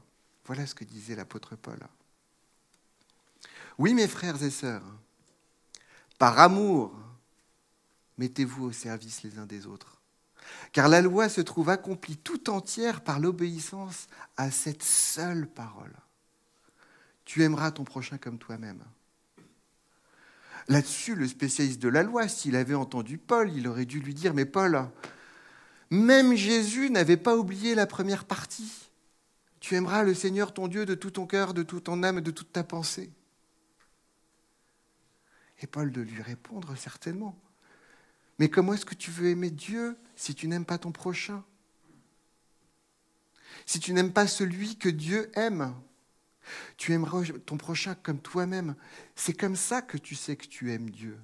Voilà 0.46 0.66
ce 0.66 0.74
que 0.74 0.84
disait 0.84 1.16
l'apôtre 1.16 1.56
Paul. 1.56 1.78
Oui, 3.78 3.94
mes 3.94 4.08
frères 4.08 4.42
et 4.42 4.50
sœurs, 4.50 4.82
par 6.18 6.38
amour, 6.38 6.92
mettez-vous 8.16 8.64
au 8.64 8.72
service 8.72 9.22
les 9.22 9.38
uns 9.38 9.46
des 9.46 9.66
autres. 9.66 10.00
Car 10.72 10.88
la 10.88 11.02
loi 11.02 11.28
se 11.28 11.40
trouve 11.40 11.68
accomplie 11.68 12.16
tout 12.16 12.50
entière 12.50 13.02
par 13.02 13.20
l'obéissance 13.20 14.08
à 14.36 14.50
cette 14.50 14.82
seule 14.82 15.46
parole. 15.46 15.94
Tu 17.28 17.42
aimeras 17.42 17.72
ton 17.72 17.84
prochain 17.84 18.16
comme 18.16 18.38
toi-même. 18.38 18.82
Là-dessus, 20.66 21.14
le 21.14 21.28
spécialiste 21.28 21.78
de 21.78 21.90
la 21.90 22.02
loi, 22.02 22.26
s'il 22.26 22.56
avait 22.56 22.72
entendu 22.72 23.18
Paul, 23.18 23.52
il 23.52 23.68
aurait 23.68 23.84
dû 23.84 24.00
lui 24.00 24.14
dire, 24.14 24.32
mais 24.32 24.46
Paul, 24.46 24.88
même 25.90 26.34
Jésus 26.34 26.88
n'avait 26.88 27.18
pas 27.18 27.36
oublié 27.36 27.74
la 27.74 27.86
première 27.86 28.24
partie. 28.24 28.88
Tu 29.60 29.74
aimeras 29.74 30.04
le 30.04 30.14
Seigneur 30.14 30.54
ton 30.54 30.68
Dieu 30.68 30.86
de 30.86 30.94
tout 30.94 31.10
ton 31.10 31.26
cœur, 31.26 31.52
de 31.52 31.62
toute 31.62 31.84
ton 31.84 32.02
âme, 32.02 32.22
de 32.22 32.30
toute 32.30 32.50
ta 32.50 32.64
pensée. 32.64 33.10
Et 35.60 35.66
Paul 35.66 35.92
de 35.92 36.00
lui 36.00 36.22
répondre 36.22 36.78
certainement. 36.78 37.38
Mais 38.38 38.48
comment 38.48 38.72
est-ce 38.72 38.86
que 38.86 38.94
tu 38.94 39.10
veux 39.10 39.28
aimer 39.28 39.50
Dieu 39.50 39.98
si 40.16 40.34
tu 40.34 40.48
n'aimes 40.48 40.64
pas 40.64 40.78
ton 40.78 40.92
prochain? 40.92 41.44
Si 43.66 43.80
tu 43.80 43.92
n'aimes 43.92 44.14
pas 44.14 44.26
celui 44.26 44.76
que 44.78 44.88
Dieu 44.88 45.30
aime? 45.34 45.74
Tu 46.76 46.92
aimeras 46.92 47.24
ton 47.46 47.56
prochain 47.56 47.94
comme 47.94 48.20
toi-même. 48.20 48.74
C'est 49.14 49.34
comme 49.34 49.56
ça 49.56 49.82
que 49.82 49.98
tu 49.98 50.14
sais 50.14 50.36
que 50.36 50.46
tu 50.46 50.72
aimes 50.72 50.90
Dieu. 50.90 51.18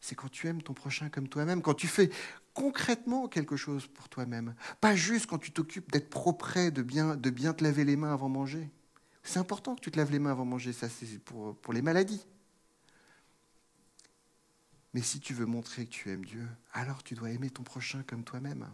C'est 0.00 0.14
quand 0.14 0.30
tu 0.30 0.46
aimes 0.46 0.62
ton 0.62 0.74
prochain 0.74 1.08
comme 1.08 1.28
toi-même, 1.28 1.62
quand 1.62 1.74
tu 1.74 1.88
fais 1.88 2.10
concrètement 2.54 3.28
quelque 3.28 3.56
chose 3.56 3.86
pour 3.86 4.08
toi-même. 4.08 4.54
Pas 4.80 4.96
juste 4.96 5.26
quand 5.26 5.38
tu 5.38 5.50
t'occupes 5.50 5.90
d'être 5.92 6.08
propre, 6.08 6.70
de 6.70 6.82
bien, 6.82 7.16
de 7.16 7.30
bien 7.30 7.52
te 7.52 7.62
laver 7.64 7.84
les 7.84 7.96
mains 7.96 8.12
avant 8.12 8.28
manger. 8.28 8.70
C'est 9.22 9.38
important 9.38 9.74
que 9.74 9.80
tu 9.80 9.90
te 9.90 9.98
laves 9.98 10.12
les 10.12 10.20
mains 10.20 10.30
avant 10.30 10.44
manger, 10.44 10.72
ça 10.72 10.88
c'est 10.88 11.18
pour, 11.18 11.56
pour 11.56 11.74
les 11.74 11.82
maladies. 11.82 12.24
Mais 14.94 15.02
si 15.02 15.20
tu 15.20 15.34
veux 15.34 15.44
montrer 15.44 15.84
que 15.84 15.90
tu 15.90 16.10
aimes 16.10 16.24
Dieu, 16.24 16.46
alors 16.72 17.02
tu 17.02 17.14
dois 17.14 17.30
aimer 17.30 17.50
ton 17.50 17.62
prochain 17.62 18.02
comme 18.06 18.24
toi-même. 18.24 18.66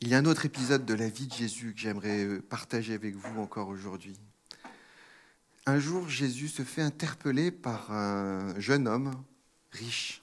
Il 0.00 0.06
y 0.06 0.14
a 0.14 0.18
un 0.18 0.26
autre 0.26 0.46
épisode 0.46 0.86
de 0.86 0.94
la 0.94 1.08
vie 1.08 1.26
de 1.26 1.34
Jésus 1.34 1.74
que 1.74 1.80
j'aimerais 1.80 2.24
euh, 2.24 2.40
partager 2.40 2.94
avec 2.94 3.16
vous 3.16 3.40
encore 3.40 3.66
aujourd'hui. 3.66 4.16
Un 5.66 5.80
jour, 5.80 6.08
Jésus 6.08 6.46
se 6.46 6.62
fait 6.62 6.82
interpeller 6.82 7.50
par 7.50 7.90
un 7.90 8.58
jeune 8.60 8.86
homme 8.86 9.20
riche. 9.72 10.22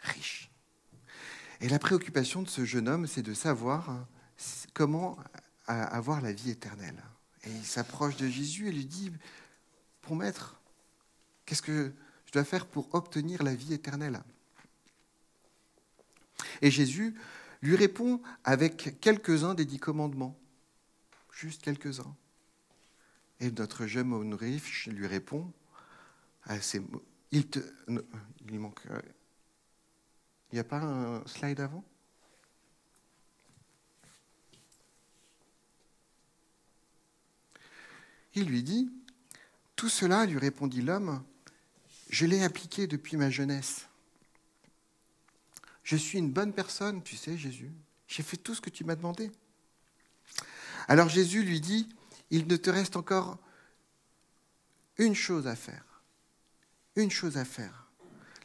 Riche. 0.00 0.50
Et 1.62 1.70
la 1.70 1.78
préoccupation 1.78 2.42
de 2.42 2.48
ce 2.48 2.66
jeune 2.66 2.86
homme, 2.86 3.06
c'est 3.06 3.22
de 3.22 3.32
savoir 3.32 3.88
hein, 3.88 4.06
comment 4.74 5.18
avoir 5.66 6.20
la 6.20 6.32
vie 6.32 6.50
éternelle. 6.50 7.02
Et 7.44 7.50
il 7.50 7.64
s'approche 7.64 8.16
de 8.16 8.28
Jésus 8.28 8.68
et 8.68 8.72
lui 8.72 8.84
dit, 8.84 9.10
Pour 10.02 10.16
maître, 10.16 10.60
qu'est-ce 11.46 11.62
que 11.62 11.92
je 12.26 12.32
dois 12.32 12.44
faire 12.44 12.66
pour 12.66 12.94
obtenir 12.94 13.42
la 13.42 13.54
vie 13.54 13.72
éternelle? 13.72 14.20
Et 16.60 16.70
Jésus 16.70 17.14
lui 17.62 17.76
répond 17.76 18.20
avec 18.44 19.00
quelques-uns 19.00 19.54
des 19.54 19.64
dix 19.64 19.78
commandements. 19.78 20.38
Juste 21.32 21.62
quelques-uns. 21.62 22.16
Et 23.40 23.50
notre 23.50 23.86
jeune 23.86 24.12
homme 24.12 24.34
riche 24.34 24.88
lui 24.88 25.06
répond 25.06 25.52
à 26.44 26.60
ces 26.60 26.80
mots. 26.80 27.04
Il, 27.30 27.46
te, 27.48 27.60
il 28.48 28.58
manque. 28.58 28.80
Euh, 28.90 29.00
il 30.50 30.56
n'y 30.56 30.60
a 30.60 30.64
pas 30.64 30.80
un 30.80 31.26
slide 31.26 31.60
avant? 31.60 31.84
Il 38.34 38.46
lui 38.46 38.62
dit 38.62 38.90
Tout 39.76 39.88
cela, 39.88 40.24
lui 40.24 40.38
répondit 40.38 40.80
l'homme, 40.80 41.22
je 42.08 42.24
l'ai 42.24 42.42
appliqué 42.42 42.86
depuis 42.86 43.16
ma 43.16 43.30
jeunesse. 43.30 43.87
Je 45.88 45.96
suis 45.96 46.18
une 46.18 46.30
bonne 46.30 46.52
personne, 46.52 47.02
tu 47.02 47.16
sais, 47.16 47.38
Jésus. 47.38 47.72
J'ai 48.08 48.22
fait 48.22 48.36
tout 48.36 48.54
ce 48.54 48.60
que 48.60 48.68
tu 48.68 48.84
m'as 48.84 48.94
demandé. 48.94 49.32
Alors 50.86 51.08
Jésus 51.08 51.42
lui 51.42 51.62
dit, 51.62 51.88
il 52.30 52.46
ne 52.46 52.56
te 52.56 52.68
reste 52.68 52.94
encore 52.94 53.38
une 54.98 55.14
chose 55.14 55.46
à 55.46 55.56
faire. 55.56 56.02
Une 56.94 57.10
chose 57.10 57.38
à 57.38 57.46
faire. 57.46 57.90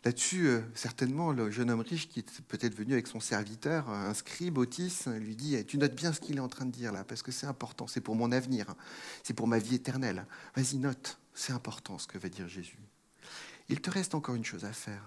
Là-dessus, 0.06 0.48
euh, 0.48 0.62
certainement, 0.74 1.34
le 1.34 1.52
jeune 1.52 1.70
homme 1.70 1.82
riche 1.82 2.08
qui 2.08 2.20
est 2.20 2.42
peut-être 2.44 2.76
venu 2.76 2.94
avec 2.94 3.08
son 3.08 3.20
serviteur, 3.20 3.90
un 3.90 4.14
scribe, 4.14 4.58
Otis, 4.58 5.04
lui 5.08 5.36
dit 5.36 5.66
Tu 5.66 5.78
notes 5.78 5.96
bien 5.96 6.14
ce 6.14 6.22
qu'il 6.22 6.38
est 6.38 6.40
en 6.40 6.48
train 6.48 6.66
de 6.66 6.72
dire 6.72 6.94
là, 6.94 7.04
parce 7.04 7.24
que 7.24 7.34
c'est 7.34 7.48
important, 7.48 7.88
c'est 7.88 8.00
pour 8.00 8.16
mon 8.16 8.32
avenir, 8.32 8.74
c'est 9.22 9.34
pour 9.34 9.50
ma 9.50 9.60
vie 9.60 9.76
éternelle. 9.76 10.26
Vas-y, 10.56 10.78
note, 10.78 11.20
c'est 11.34 11.52
important 11.52 11.98
ce 11.98 12.08
que 12.08 12.18
va 12.18 12.30
dire 12.30 12.48
Jésus. 12.48 12.80
Il 13.68 13.82
te 13.82 13.90
reste 13.90 14.16
encore 14.16 14.36
une 14.36 14.46
chose 14.46 14.64
à 14.64 14.72
faire. 14.72 15.04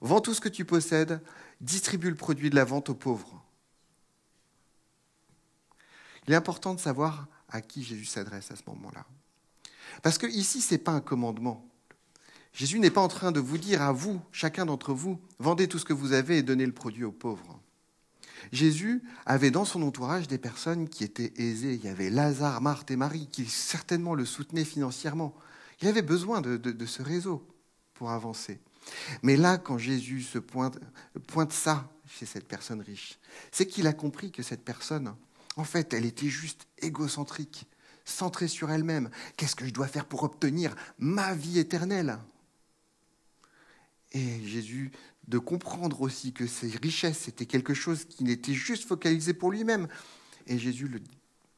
Vends 0.00 0.20
tout 0.20 0.34
ce 0.34 0.40
que 0.40 0.48
tu 0.48 0.64
possèdes, 0.64 1.20
distribue 1.60 2.10
le 2.10 2.16
produit 2.16 2.50
de 2.50 2.56
la 2.56 2.64
vente 2.64 2.88
aux 2.88 2.94
pauvres. 2.94 3.42
Il 6.26 6.32
est 6.32 6.36
important 6.36 6.74
de 6.74 6.80
savoir 6.80 7.26
à 7.48 7.60
qui 7.60 7.82
Jésus 7.82 8.04
s'adresse 8.04 8.50
à 8.50 8.56
ce 8.56 8.62
moment-là. 8.68 9.04
Parce 10.02 10.18
que 10.18 10.26
ici, 10.26 10.60
ce 10.60 10.74
n'est 10.74 10.78
pas 10.78 10.92
un 10.92 11.00
commandement. 11.00 11.66
Jésus 12.52 12.78
n'est 12.78 12.90
pas 12.90 13.00
en 13.00 13.08
train 13.08 13.32
de 13.32 13.40
vous 13.40 13.58
dire 13.58 13.82
à 13.82 13.92
vous, 13.92 14.20
chacun 14.32 14.66
d'entre 14.66 14.92
vous, 14.92 15.20
vendez 15.38 15.68
tout 15.68 15.78
ce 15.78 15.84
que 15.84 15.92
vous 15.92 16.12
avez 16.12 16.38
et 16.38 16.42
donnez 16.42 16.66
le 16.66 16.72
produit 16.72 17.04
aux 17.04 17.12
pauvres. 17.12 17.60
Jésus 18.52 19.02
avait 19.26 19.50
dans 19.50 19.64
son 19.64 19.82
entourage 19.82 20.26
des 20.26 20.38
personnes 20.38 20.88
qui 20.88 21.04
étaient 21.04 21.32
aisées. 21.36 21.74
Il 21.74 21.84
y 21.84 21.88
avait 21.88 22.10
Lazare, 22.10 22.60
Marthe 22.60 22.90
et 22.90 22.96
Marie 22.96 23.28
qui 23.30 23.44
certainement 23.46 24.14
le 24.14 24.24
soutenaient 24.24 24.64
financièrement. 24.64 25.34
Il 25.80 25.88
avait 25.88 26.02
besoin 26.02 26.40
de, 26.40 26.56
de 26.56 26.86
ce 26.86 27.02
réseau 27.02 27.46
pour 27.94 28.10
avancer. 28.10 28.60
Mais 29.22 29.36
là, 29.36 29.58
quand 29.58 29.78
Jésus 29.78 30.22
se 30.22 30.38
pointe, 30.38 30.78
pointe 31.26 31.52
ça 31.52 31.90
chez 32.08 32.26
cette 32.26 32.46
personne 32.46 32.80
riche, 32.80 33.18
c'est 33.52 33.66
qu'il 33.66 33.86
a 33.86 33.92
compris 33.92 34.32
que 34.32 34.42
cette 34.42 34.64
personne, 34.64 35.14
en 35.56 35.64
fait, 35.64 35.92
elle 35.94 36.04
était 36.04 36.28
juste 36.28 36.66
égocentrique, 36.78 37.66
centrée 38.04 38.48
sur 38.48 38.70
elle-même. 38.70 39.10
Qu'est-ce 39.36 39.56
que 39.56 39.66
je 39.66 39.72
dois 39.72 39.86
faire 39.86 40.06
pour 40.06 40.22
obtenir 40.22 40.74
ma 40.98 41.34
vie 41.34 41.58
éternelle? 41.58 42.18
Et 44.12 44.44
Jésus, 44.44 44.90
de 45.28 45.38
comprendre 45.38 46.00
aussi 46.00 46.32
que 46.32 46.46
ces 46.46 46.76
richesses, 46.76 47.20
c'était 47.20 47.46
quelque 47.46 47.74
chose 47.74 48.04
qui 48.04 48.24
n'était 48.24 48.54
juste 48.54 48.88
focalisé 48.88 49.32
pour 49.32 49.52
lui-même. 49.52 49.86
Et 50.46 50.58
Jésus 50.58 50.88
le 50.88 51.00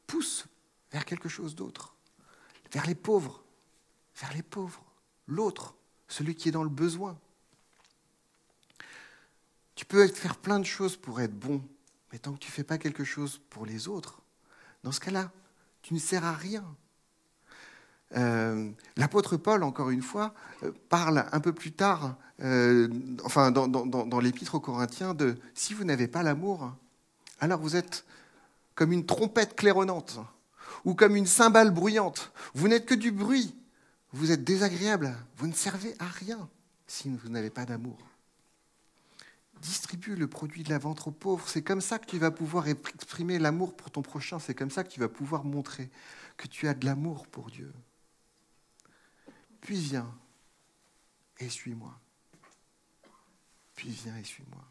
pousse 0.05 0.45
vers 0.91 1.05
quelque 1.05 1.29
chose 1.29 1.55
d'autre, 1.55 1.95
vers 2.71 2.85
les 2.85 2.93
pauvres, 2.93 3.43
vers 4.21 4.33
les 4.33 4.43
pauvres, 4.43 4.83
l'autre 5.25 5.75
celui 6.07 6.35
qui 6.35 6.49
est 6.49 6.51
dans 6.51 6.63
le 6.63 6.69
besoin. 6.69 7.19
Tu 9.75 9.85
peux 9.85 10.07
faire 10.07 10.37
plein 10.37 10.59
de 10.59 10.65
choses 10.65 10.97
pour 10.97 11.21
être 11.21 11.37
bon, 11.37 11.61
mais 12.11 12.19
tant 12.19 12.33
que 12.33 12.39
tu 12.39 12.49
ne 12.49 12.53
fais 12.53 12.63
pas 12.63 12.77
quelque 12.77 13.03
chose 13.03 13.41
pour 13.49 13.65
les 13.65 13.87
autres, 13.87 14.21
dans 14.83 14.91
ce 14.91 14.99
cas-là, 14.99 15.31
tu 15.81 15.93
ne 15.93 15.99
sers 15.99 16.23
à 16.23 16.33
rien. 16.33 16.63
Euh, 18.15 18.69
l'apôtre 18.95 19.37
Paul, 19.37 19.63
encore 19.63 19.89
une 19.89 20.03
fois, 20.03 20.33
euh, 20.63 20.71
parle 20.89 21.25
un 21.31 21.39
peu 21.39 21.53
plus 21.53 21.71
tard, 21.71 22.15
euh, 22.41 22.87
enfin 23.23 23.51
dans, 23.51 23.67
dans 23.67 24.19
l'épître 24.19 24.55
aux 24.55 24.59
Corinthiens, 24.59 25.13
de 25.13 25.35
si 25.55 25.73
vous 25.73 25.83
n'avez 25.83 26.07
pas 26.07 26.21
l'amour, 26.21 26.71
alors 27.39 27.59
vous 27.59 27.75
êtes 27.75 28.05
comme 28.75 28.91
une 28.91 29.05
trompette 29.05 29.55
claironnante 29.55 30.19
ou 30.85 30.93
comme 30.93 31.15
une 31.15 31.25
cymbale 31.25 31.71
bruyante. 31.71 32.31
Vous 32.53 32.67
n'êtes 32.67 32.85
que 32.85 32.95
du 32.95 33.11
bruit. 33.11 33.55
Vous 34.11 34.31
êtes 34.31 34.43
désagréable. 34.43 35.15
Vous 35.37 35.47
ne 35.47 35.53
servez 35.53 35.95
à 35.99 36.05
rien 36.05 36.47
si 36.87 37.09
vous 37.09 37.29
n'avez 37.29 37.49
pas 37.49 37.65
d'amour. 37.65 37.97
Distribue 39.63 40.15
le 40.15 40.27
produit 40.27 40.63
de 40.63 40.69
la 40.69 40.77
vente 40.77 41.07
aux 41.07 41.11
pauvres. 41.11 41.47
C'est 41.47 41.63
comme 41.63 41.81
ça 41.81 41.97
que 41.97 42.05
tu 42.05 42.19
vas 42.19 42.31
pouvoir 42.31 42.67
exprimer 42.67 43.39
l'amour 43.39 43.75
pour 43.75 43.89
ton 43.89 44.01
prochain. 44.01 44.37
C'est 44.37 44.53
comme 44.53 44.69
ça 44.69 44.83
que 44.83 44.89
tu 44.89 44.99
vas 44.99 45.07
pouvoir 45.07 45.45
montrer 45.45 45.89
que 46.35 46.47
tu 46.47 46.67
as 46.67 46.73
de 46.73 46.85
l'amour 46.85 47.25
pour 47.27 47.49
Dieu. 47.49 47.73
Puis 49.61 49.77
viens 49.77 50.13
et 51.39 51.47
suis-moi. 51.47 51.97
Puis 53.75 53.89
viens 53.89 54.17
et 54.17 54.23
suis-moi. 54.23 54.61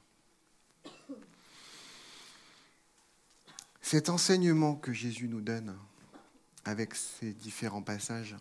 Cet 3.81 4.11
enseignement 4.11 4.77
que 4.77 4.93
Jésus 4.93 5.27
nous 5.27 5.41
donne 5.41 5.77
avec 6.65 6.95
ces 6.95 7.33
différents 7.33 7.83
passages 7.83 8.37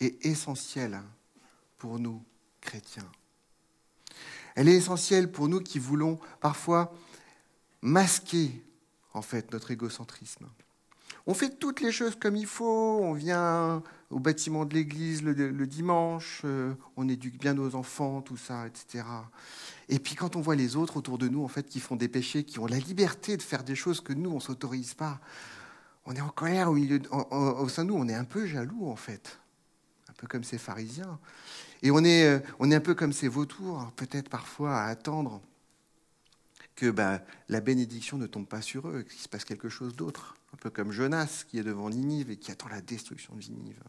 est 0.00 0.24
essentiel 0.24 1.00
pour 1.78 1.98
nous, 1.98 2.22
chrétiens. 2.60 3.10
Elle 4.58 4.68
est 4.68 4.74
essentielle 4.74 5.30
pour 5.30 5.46
nous 5.46 5.60
qui 5.60 5.78
voulons 5.78 6.18
parfois 6.40 6.92
masquer 7.80 8.50
en 9.14 9.22
fait 9.22 9.52
notre 9.52 9.70
égocentrisme. 9.70 10.48
On 11.28 11.34
fait 11.34 11.60
toutes 11.60 11.80
les 11.80 11.92
choses 11.92 12.16
comme 12.16 12.34
il 12.34 12.44
faut, 12.44 12.98
on 13.00 13.12
vient 13.12 13.84
au 14.10 14.18
bâtiment 14.18 14.64
de 14.64 14.74
l'église 14.74 15.22
le, 15.22 15.66
dimanche, 15.68 16.42
euh, 16.44 16.74
on 16.96 17.08
éduque 17.08 17.38
bien 17.38 17.54
nos 17.54 17.76
enfants, 17.76 18.20
tout 18.20 18.36
ça, 18.36 18.66
etc. 18.66 19.04
Et 19.88 20.00
puis 20.00 20.16
quand 20.16 20.34
on 20.34 20.40
voit 20.40 20.56
les 20.56 20.74
autres 20.74 20.96
autour 20.96 21.18
de 21.18 21.28
nous, 21.28 21.44
en 21.44 21.48
fait, 21.48 21.68
qui 21.68 21.78
font 21.78 21.94
des 21.94 22.08
péchés, 22.08 22.42
qui 22.42 22.58
ont 22.58 22.66
la 22.66 22.80
liberté 22.80 23.36
de 23.36 23.42
faire 23.42 23.62
des 23.62 23.76
choses 23.76 24.00
que 24.00 24.12
nous, 24.12 24.30
on 24.30 24.36
ne 24.36 24.40
s'autorise 24.40 24.94
pas, 24.94 25.20
on 26.04 26.16
est 26.16 26.20
en 26.20 26.30
colère 26.30 26.68
au, 26.68 26.74
milieu 26.74 27.00
au 27.12 27.68
sein 27.68 27.84
de 27.84 27.90
nous, 27.90 27.96
on 27.96 28.08
est 28.08 28.14
un 28.14 28.24
peu 28.24 28.44
jaloux, 28.44 28.90
en 28.90 28.96
fait. 28.96 29.38
Un 30.08 30.14
peu 30.14 30.26
comme 30.26 30.42
ces 30.42 30.58
pharisiens. 30.58 31.20
Et 31.82 31.90
on 31.90 32.04
est, 32.04 32.26
euh, 32.26 32.40
on 32.58 32.70
est 32.70 32.74
un 32.74 32.80
peu 32.80 32.94
comme 32.94 33.12
ces 33.12 33.28
vautours, 33.28 33.90
peut-être 33.96 34.28
parfois 34.28 34.80
à 34.80 34.86
attendre 34.86 35.40
que 36.74 36.90
bah, 36.90 37.20
la 37.48 37.60
bénédiction 37.60 38.18
ne 38.18 38.26
tombe 38.26 38.46
pas 38.46 38.62
sur 38.62 38.88
eux, 38.88 39.02
qu'il 39.02 39.18
se 39.18 39.28
passe 39.28 39.44
quelque 39.44 39.68
chose 39.68 39.96
d'autre. 39.96 40.36
Un 40.54 40.56
peu 40.56 40.70
comme 40.70 40.92
Jonas 40.92 41.44
qui 41.46 41.58
est 41.58 41.62
devant 41.62 41.90
Ninive 41.90 42.30
et 42.30 42.36
qui 42.36 42.50
attend 42.50 42.68
la 42.68 42.80
destruction 42.80 43.34
de 43.34 43.42
Ninive. 43.42 43.82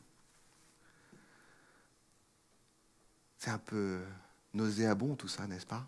C'est 3.37 3.51
un 3.51 3.59
peu 3.59 4.01
nauséabond 4.53 5.15
tout 5.15 5.27
ça, 5.27 5.47
n'est-ce 5.47 5.65
pas? 5.65 5.87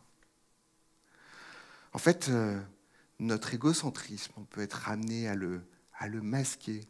En 1.93 1.97
fait, 1.97 2.29
euh, 2.29 2.61
notre 3.19 3.53
égocentrisme, 3.53 4.31
on 4.37 4.43
peut 4.43 4.61
être 4.61 4.73
ramené 4.73 5.27
à 5.27 5.35
le, 5.35 5.61
à 5.97 6.07
le 6.07 6.21
masquer 6.21 6.87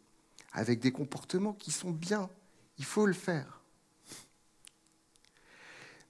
avec 0.52 0.80
des 0.80 0.92
comportements 0.92 1.54
qui 1.54 1.72
sont 1.72 1.90
bien. 1.90 2.30
Il 2.78 2.84
faut 2.84 3.06
le 3.06 3.12
faire. 3.12 3.61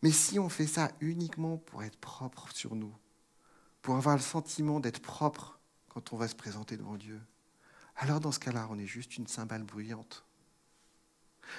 Mais 0.03 0.11
si 0.11 0.39
on 0.39 0.49
fait 0.49 0.67
ça 0.67 0.91
uniquement 1.01 1.57
pour 1.57 1.85
être 1.85 1.99
propre 1.99 2.51
sur 2.53 2.75
nous, 2.75 2.95
pour 3.81 3.97
avoir 3.97 4.17
le 4.17 4.23
sentiment 4.23 4.81
d'être 4.81 5.01
propre 5.01 5.59
quand 5.89 6.13
on 6.13 6.17
va 6.17 6.29
se 6.29 6.35
présenter 6.35 6.77
devant 6.77 6.97
Dieu, 6.97 7.21
alors 7.97 8.21
dans 8.21 8.33
ce 8.33 8.41
cas-là, 8.41 8.67
on 8.71 8.79
est 8.79 8.87
juste 8.87 9.17
une 9.17 9.27
cymbale 9.27 9.63
bruyante. 9.63 10.25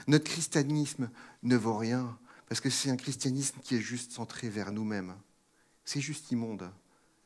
Notre 0.07 0.25
christianisme 0.25 1.09
ne 1.43 1.55
vaut 1.55 1.77
rien, 1.77 2.17
parce 2.47 2.59
que 2.59 2.69
c'est 2.69 2.89
un 2.89 2.97
christianisme 2.97 3.59
qui 3.61 3.75
est 3.75 3.81
juste 3.81 4.11
centré 4.11 4.49
vers 4.49 4.71
nous-mêmes. 4.71 5.15
C'est 5.85 6.01
juste 6.01 6.31
immonde. 6.31 6.71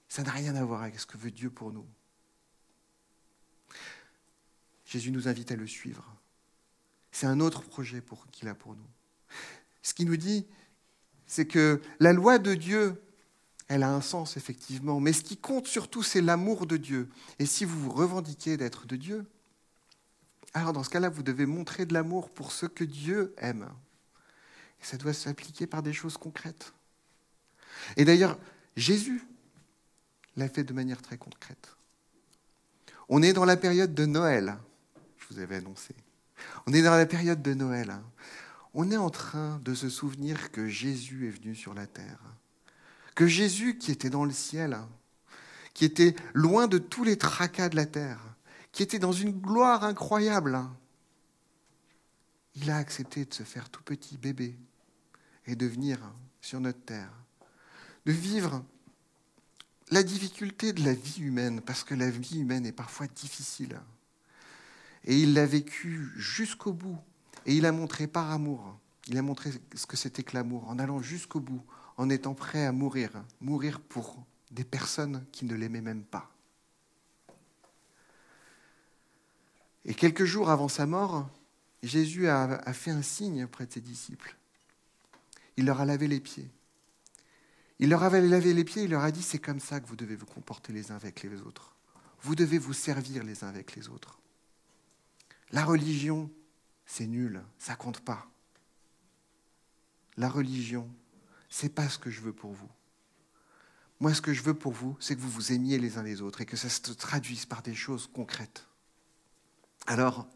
Ça 0.10 0.24
n'a 0.24 0.32
rien 0.32 0.56
à 0.56 0.64
voir 0.64 0.84
avec 0.84 1.00
ce 1.00 1.06
que 1.06 1.18
veut 1.18 1.32
Dieu 1.32 1.50
pour 1.50 1.72
nous. 1.72 1.86
Jésus 4.86 5.12
nous 5.12 5.28
invite 5.28 5.52
à 5.52 5.56
le 5.56 5.68
suivre. 5.68 6.06
C'est 7.12 7.28
un 7.28 7.40
autre 7.40 7.62
projet 7.62 8.02
qu'il 8.32 8.48
a 8.48 8.56
pour 8.56 8.76
nous. 8.76 8.88
Ce 9.82 9.94
qu'il 9.94 10.08
nous 10.08 10.18
dit, 10.18 10.46
c'est 11.28 11.46
que 11.46 11.82
la 12.00 12.14
loi 12.14 12.40
de 12.40 12.56
Dieu, 12.56 13.02
elle 13.68 13.84
a 13.84 13.94
un 13.94 14.02
sens, 14.02 14.38
effectivement, 14.38 15.00
mais 15.00 15.14
ce 15.14 15.24
qui 15.24 15.38
compte 15.38 15.68
surtout, 15.68 16.02
c'est 16.02 16.22
l'amour 16.22 16.66
de 16.66 16.78
Dieu. 16.78 17.10
Et 17.38 17.46
si 17.46 17.66
vous 17.66 17.80
vous 17.80 17.92
revendiquez 17.92 18.58
d'être 18.58 18.88
de 18.88 18.96
Dieu, 18.96 19.26
alors 20.54 20.74
dans 20.74 20.84
ce 20.84 20.90
cas-là, 20.90 21.10
vous 21.10 21.24
devez 21.24 21.46
montrer 21.46 21.86
de 21.86 21.94
l'amour 21.94 22.30
pour 22.30 22.52
ce 22.52 22.66
que 22.66 22.84
Dieu 22.84 23.34
aime. 23.38 23.68
Et 24.82 24.86
ça 24.86 24.98
doit 24.98 25.14
s'appliquer 25.14 25.68
par 25.68 25.84
des 25.84 25.94
choses 25.94 26.18
concrètes. 26.18 26.74
Et 27.98 28.06
d'ailleurs, 28.06 28.40
Jésus 28.76 29.22
l'a 30.36 30.48
fait 30.48 30.64
de 30.64 30.74
manière 30.74 31.02
très 31.02 31.18
concrète. 31.18 31.76
On 33.10 33.22
est 33.22 33.34
dans 33.34 33.46
la 33.46 33.58
période 33.58 33.94
de 33.94 34.06
Noël, 34.06 34.58
je 35.18 35.34
vous 35.34 35.40
avais 35.42 35.58
annoncé. 35.58 35.94
On 36.66 36.74
est 36.74 36.82
dans 36.82 36.96
la 36.96 37.06
période 37.06 37.42
de 37.42 37.54
Noël. 37.54 37.96
On 38.80 38.92
est 38.92 38.98
en 38.98 39.10
train 39.10 39.60
de 39.66 39.74
se 39.74 39.90
souvenir 39.90 40.52
que 40.52 40.68
Jésus 40.68 41.28
est 41.28 41.32
venu 41.32 41.56
sur 41.56 41.74
la 41.74 41.88
terre. 41.88 42.20
Que 43.16 43.26
Jésus, 43.26 43.80
qui 43.80 43.92
était 43.92 44.12
dans 44.12 44.24
le 44.24 44.32
ciel, 44.32 44.78
qui 45.74 45.84
était 45.84 46.16
loin 46.36 46.68
de 46.68 46.78
tous 46.78 47.04
les 47.04 47.18
tracas 47.18 47.70
de 47.70 47.76
la 47.76 47.88
terre, 47.88 48.20
qui 48.72 48.84
était 48.84 49.00
dans 49.00 49.12
une 49.12 49.32
gloire 49.32 49.84
incroyable, 49.84 50.64
il 52.54 52.70
a 52.70 52.78
accepté 52.78 53.26
de 53.26 53.34
se 53.34 53.42
faire 53.42 53.72
tout 53.72 53.82
petit 53.82 54.16
bébé 54.16 54.56
et 55.48 55.56
de 55.56 55.66
venir 55.66 55.98
sur 56.40 56.60
notre 56.60 56.86
terre, 56.86 57.12
de 58.06 58.12
vivre 58.12 58.64
la 59.90 60.04
difficulté 60.04 60.72
de 60.72 60.86
la 60.86 60.94
vie 60.94 61.22
humaine, 61.22 61.62
parce 61.62 61.84
que 61.84 61.96
la 61.96 62.12
vie 62.12 62.42
humaine 62.42 62.68
est 62.68 62.74
parfois 62.74 63.08
difficile. 63.08 63.82
Et 65.04 65.20
il 65.20 65.34
l'a 65.34 65.48
vécu 65.48 66.12
jusqu'au 66.16 66.74
bout. 66.74 67.00
Et 67.48 67.56
il 67.56 67.66
a 67.66 67.72
montré 67.72 68.08
par 68.08 68.30
amour, 68.30 68.78
il 69.08 69.18
a 69.18 69.22
montré 69.22 69.52
ce 69.74 69.88
que 69.88 69.96
c'était 69.96 70.22
que 70.22 70.36
l'amour, 70.36 70.70
en 70.70 70.78
allant 70.80 71.02
jusqu'au 71.02 71.40
bout, 71.40 71.64
en 71.96 72.10
étant 72.10 72.34
prêt 72.34 72.66
à 72.66 72.74
mourir, 72.74 73.24
mourir 73.40 73.80
pour 73.80 74.24
des 74.52 74.66
personnes 74.66 75.26
qui 75.32 75.46
ne 75.46 75.56
l'aimaient 75.56 75.82
même 75.82 76.04
pas. 76.04 76.30
Et 79.86 79.94
quelques 79.94 80.26
jours 80.26 80.50
avant 80.50 80.68
sa 80.68 80.86
mort, 80.86 81.30
Jésus 81.82 82.28
a, 82.28 82.62
fait 82.74 82.92
un 82.92 83.02
signe 83.02 83.46
auprès 83.46 83.66
de 83.66 83.72
ses 83.72 83.82
disciples. 83.82 84.36
Il 85.56 85.66
leur 85.66 85.80
a 85.80 85.86
lavé 85.86 86.10
les 86.10 86.20
pieds. 86.20 86.50
Il 87.80 87.90
leur 87.90 88.04
avait 88.04 88.22
lavé 88.22 88.54
les 88.54 88.66
pieds, 88.66 88.84
il 88.84 88.90
leur 88.90 89.04
a 89.04 89.12
dit, 89.12 89.24
c'est 89.24 89.40
comme 89.40 89.62
ça 89.62 89.80
que 89.80 89.88
vous 89.88 89.96
devez 89.96 90.16
vous 90.16 90.26
comporter 90.26 90.74
les 90.74 90.92
uns 90.92 90.96
avec 90.96 91.24
les 91.24 91.42
autres. 91.42 91.76
Vous 92.22 92.36
devez 92.36 92.58
vous 92.58 92.74
servir 92.74 93.24
les 93.24 93.46
uns 93.46 93.48
avec 93.48 93.76
les 93.76 93.88
autres. 93.88 94.20
La 95.52 95.64
religion, 95.64 96.30
c'est 96.88 97.06
nul, 97.06 97.44
ça 97.60 97.76
compte 97.76 98.00
pas. 98.00 98.28
La 100.16 100.30
religion, 100.30 100.90
c'est 101.50 101.70
pas 101.70 101.90
ce 101.90 102.00
que 102.00 102.10
je 102.10 102.22
veux 102.22 102.34
pour 102.34 102.54
vous. 102.54 102.70
Moi, 104.00 104.14
ce 104.14 104.22
que 104.22 104.34
je 104.34 104.42
veux 104.42 104.54
pour 104.54 104.72
vous, 104.72 104.96
c'est 105.00 105.16
que 105.16 105.22
vous 105.22 105.30
vous 105.30 105.52
aimiez 105.52 105.78
les 105.78 105.98
uns 105.98 106.04
les 106.04 106.22
autres 106.22 106.42
et 106.42 106.46
que 106.46 106.58
ça 106.58 106.70
se 106.70 106.82
traduise 106.94 107.46
par 107.46 107.62
des 107.62 107.76
choses 107.76 108.10
concrètes. 108.12 108.66
Alors, 109.86 110.28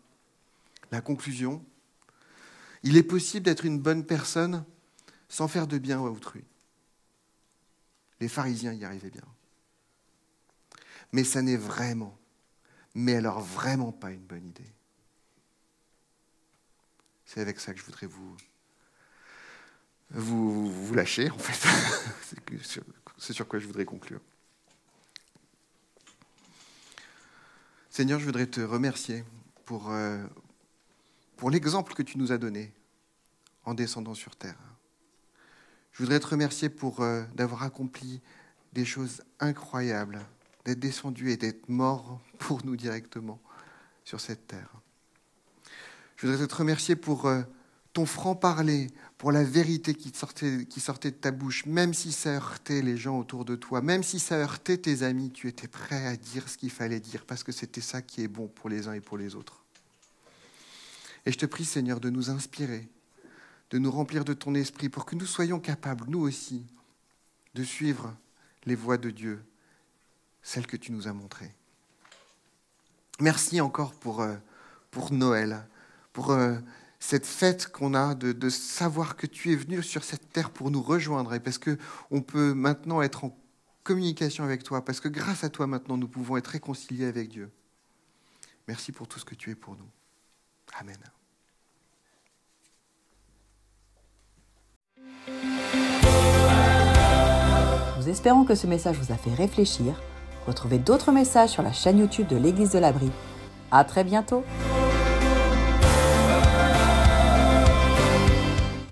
la 0.92 1.02
conclusion, 1.02 1.64
il 2.84 2.98
est 2.98 3.04
possible 3.04 3.46
d'être 3.46 3.66
une 3.66 3.80
bonne 3.80 4.06
personne 4.06 4.66
sans 5.30 5.48
faire 5.48 5.68
de 5.68 5.78
bien 5.78 6.00
à 6.00 6.10
autrui. 6.10 6.44
Les 8.20 8.28
pharisiens 8.28 8.74
y 8.74 8.84
arrivaient 8.84 9.10
bien. 9.10 9.26
Mais 11.12 11.24
ça 11.24 11.42
n'est 11.42 11.58
vraiment, 11.58 12.18
mais 12.94 13.16
alors 13.16 13.40
vraiment 13.40 13.92
pas 13.92 14.12
une 14.12 14.26
bonne 14.26 14.46
idée. 14.46 14.74
C'est 17.34 17.40
avec 17.40 17.62
ça 17.62 17.74
que 17.74 17.80
je 17.80 17.86
voudrais 17.86 18.10
vous, 20.10 20.94
lâcher, 20.94 21.30
en 21.30 21.38
fait. 21.38 21.66
C'est 23.18 23.32
sur 23.32 23.48
quoi 23.48 23.58
je 23.58 23.68
voudrais 23.68 23.86
conclure. 23.86 24.20
Seigneur, 27.90 28.20
je 28.20 28.26
voudrais 28.26 28.48
te 28.48 28.60
remercier 28.60 29.24
pour, 29.64 29.92
euh, 29.92 30.22
pour 31.38 31.50
l'exemple 31.50 31.94
que 31.94 32.04
tu 32.04 32.18
nous 32.18 32.34
as 32.34 32.38
donné 32.38 32.74
en 33.64 33.76
descendant 33.76 34.14
sur 34.14 34.36
terre. 34.36 34.60
Je 35.94 36.04
voudrais 36.04 36.20
te 36.20 36.28
remercier 36.28 36.68
pour 36.68 37.00
euh, 37.00 37.24
d'avoir 37.34 37.64
accompli 37.64 38.20
des 38.74 38.84
choses 38.84 39.24
incroyables, 39.40 40.20
d'être 40.66 40.80
descendu 40.80 41.32
et 41.32 41.38
d'être 41.38 41.70
mort 41.70 42.20
pour 42.40 42.66
nous 42.66 42.76
directement 42.76 43.40
sur 44.04 44.20
cette 44.20 44.48
terre. 44.48 44.81
Je 46.22 46.28
voudrais 46.28 46.46
te 46.46 46.54
remercier 46.54 46.96
pour 46.96 47.26
euh, 47.26 47.42
ton 47.94 48.06
franc-parler, 48.06 48.92
pour 49.18 49.32
la 49.32 49.44
vérité 49.44 49.96
qui 49.96 50.12
sortait, 50.14 50.66
qui 50.66 50.80
sortait 50.80 51.10
de 51.10 51.16
ta 51.16 51.32
bouche, 51.32 51.66
même 51.66 51.96
si 51.96 52.12
ça 52.12 52.36
heurtait 52.36 52.84
les 52.84 52.96
gens 52.96 53.18
autour 53.18 53.44
de 53.44 53.56
toi, 53.56 53.82
même 53.82 54.04
si 54.04 54.20
ça 54.20 54.36
heurtait 54.36 54.78
tes 54.78 55.02
amis, 55.02 55.32
tu 55.32 55.48
étais 55.48 55.68
prêt 55.68 56.06
à 56.06 56.16
dire 56.16 56.48
ce 56.48 56.60
qu'il 56.60 56.70
fallait 56.70 57.00
dire, 57.00 57.26
parce 57.26 57.44
que 57.44 57.52
c'était 57.52 57.82
ça 57.82 58.04
qui 58.04 58.22
est 58.22 58.28
bon 58.28 58.48
pour 58.48 58.70
les 58.70 58.88
uns 58.88 58.94
et 58.94 59.02
pour 59.02 59.18
les 59.18 59.34
autres. 59.34 59.64
Et 61.26 61.32
je 61.32 61.40
te 61.40 61.48
prie, 61.48 61.66
Seigneur, 61.66 62.00
de 62.00 62.12
nous 62.12 62.30
inspirer, 62.30 62.88
de 63.72 63.80
nous 63.80 63.90
remplir 63.90 64.24
de 64.24 64.34
ton 64.34 64.54
esprit, 64.54 64.90
pour 64.90 65.08
que 65.08 65.16
nous 65.16 65.26
soyons 65.26 65.60
capables, 65.60 66.06
nous 66.08 66.22
aussi, 66.22 66.64
de 67.56 67.64
suivre 67.64 68.16
les 68.66 68.76
voies 68.76 69.00
de 69.00 69.10
Dieu, 69.10 69.44
celles 70.44 70.68
que 70.68 70.78
tu 70.78 70.92
nous 70.92 71.08
as 71.08 71.14
montrées. 71.14 71.56
Merci 73.20 73.60
encore 73.60 73.96
pour, 73.96 74.22
euh, 74.22 74.36
pour 74.92 75.12
Noël, 75.12 75.66
pour 76.14 76.32
euh, 76.32 76.56
cette 77.00 77.26
fête 77.26 77.68
qu'on 77.68 77.94
a 77.94 78.16
de, 78.16 78.50
savoir 78.50 79.16
que 79.16 79.28
tu 79.28 79.52
es 79.52 79.56
venu 79.56 79.82
sur 79.82 80.04
cette 80.04 80.32
terre 80.32 80.52
pour 80.52 80.72
nous 80.72 80.82
rejoindre 80.82 81.34
et 81.34 81.40
parce 81.40 81.58
qu'on 81.58 82.22
peut 82.22 82.54
maintenant 82.54 83.02
être 83.02 83.26
en 83.26 83.38
communication 83.84 84.44
avec 84.44 84.64
toi, 84.64 84.86
parce 84.86 85.00
que 85.00 85.08
grâce 85.08 85.44
à 85.44 85.50
toi 85.50 85.68
maintenant 85.68 85.98
nous 85.98 86.08
pouvons 86.08 86.38
être 86.38 86.48
réconciliés 86.48 87.06
avec 87.06 87.30
Dieu. 87.30 87.50
Merci 88.68 88.92
pour 88.92 89.08
tout 89.08 89.20
ce 89.20 89.26
que 89.26 89.36
tu 89.36 89.50
es 89.50 89.56
pour 89.56 89.76
nous. 89.76 89.90
Amen. 90.80 90.98
Nous 97.98 98.10
espérons 98.10 98.46
que 98.46 98.56
ce 98.56 98.68
message 98.68 98.98
vous 98.98 99.12
a 99.12 99.18
fait 99.18 99.34
réfléchir. 99.34 100.00
Retrouvez 100.48 100.80
d'autres 100.80 101.12
messages 101.12 101.52
sur 101.52 101.64
la 101.64 101.74
chaîne 101.74 102.00
YouTube 102.00 102.28
de 102.28 102.36
l'Église 102.36 102.72
de 102.72 102.80
l'Abri. 102.80 103.12
À 103.72 103.84
très 103.84 104.04
bientôt! 104.04 104.44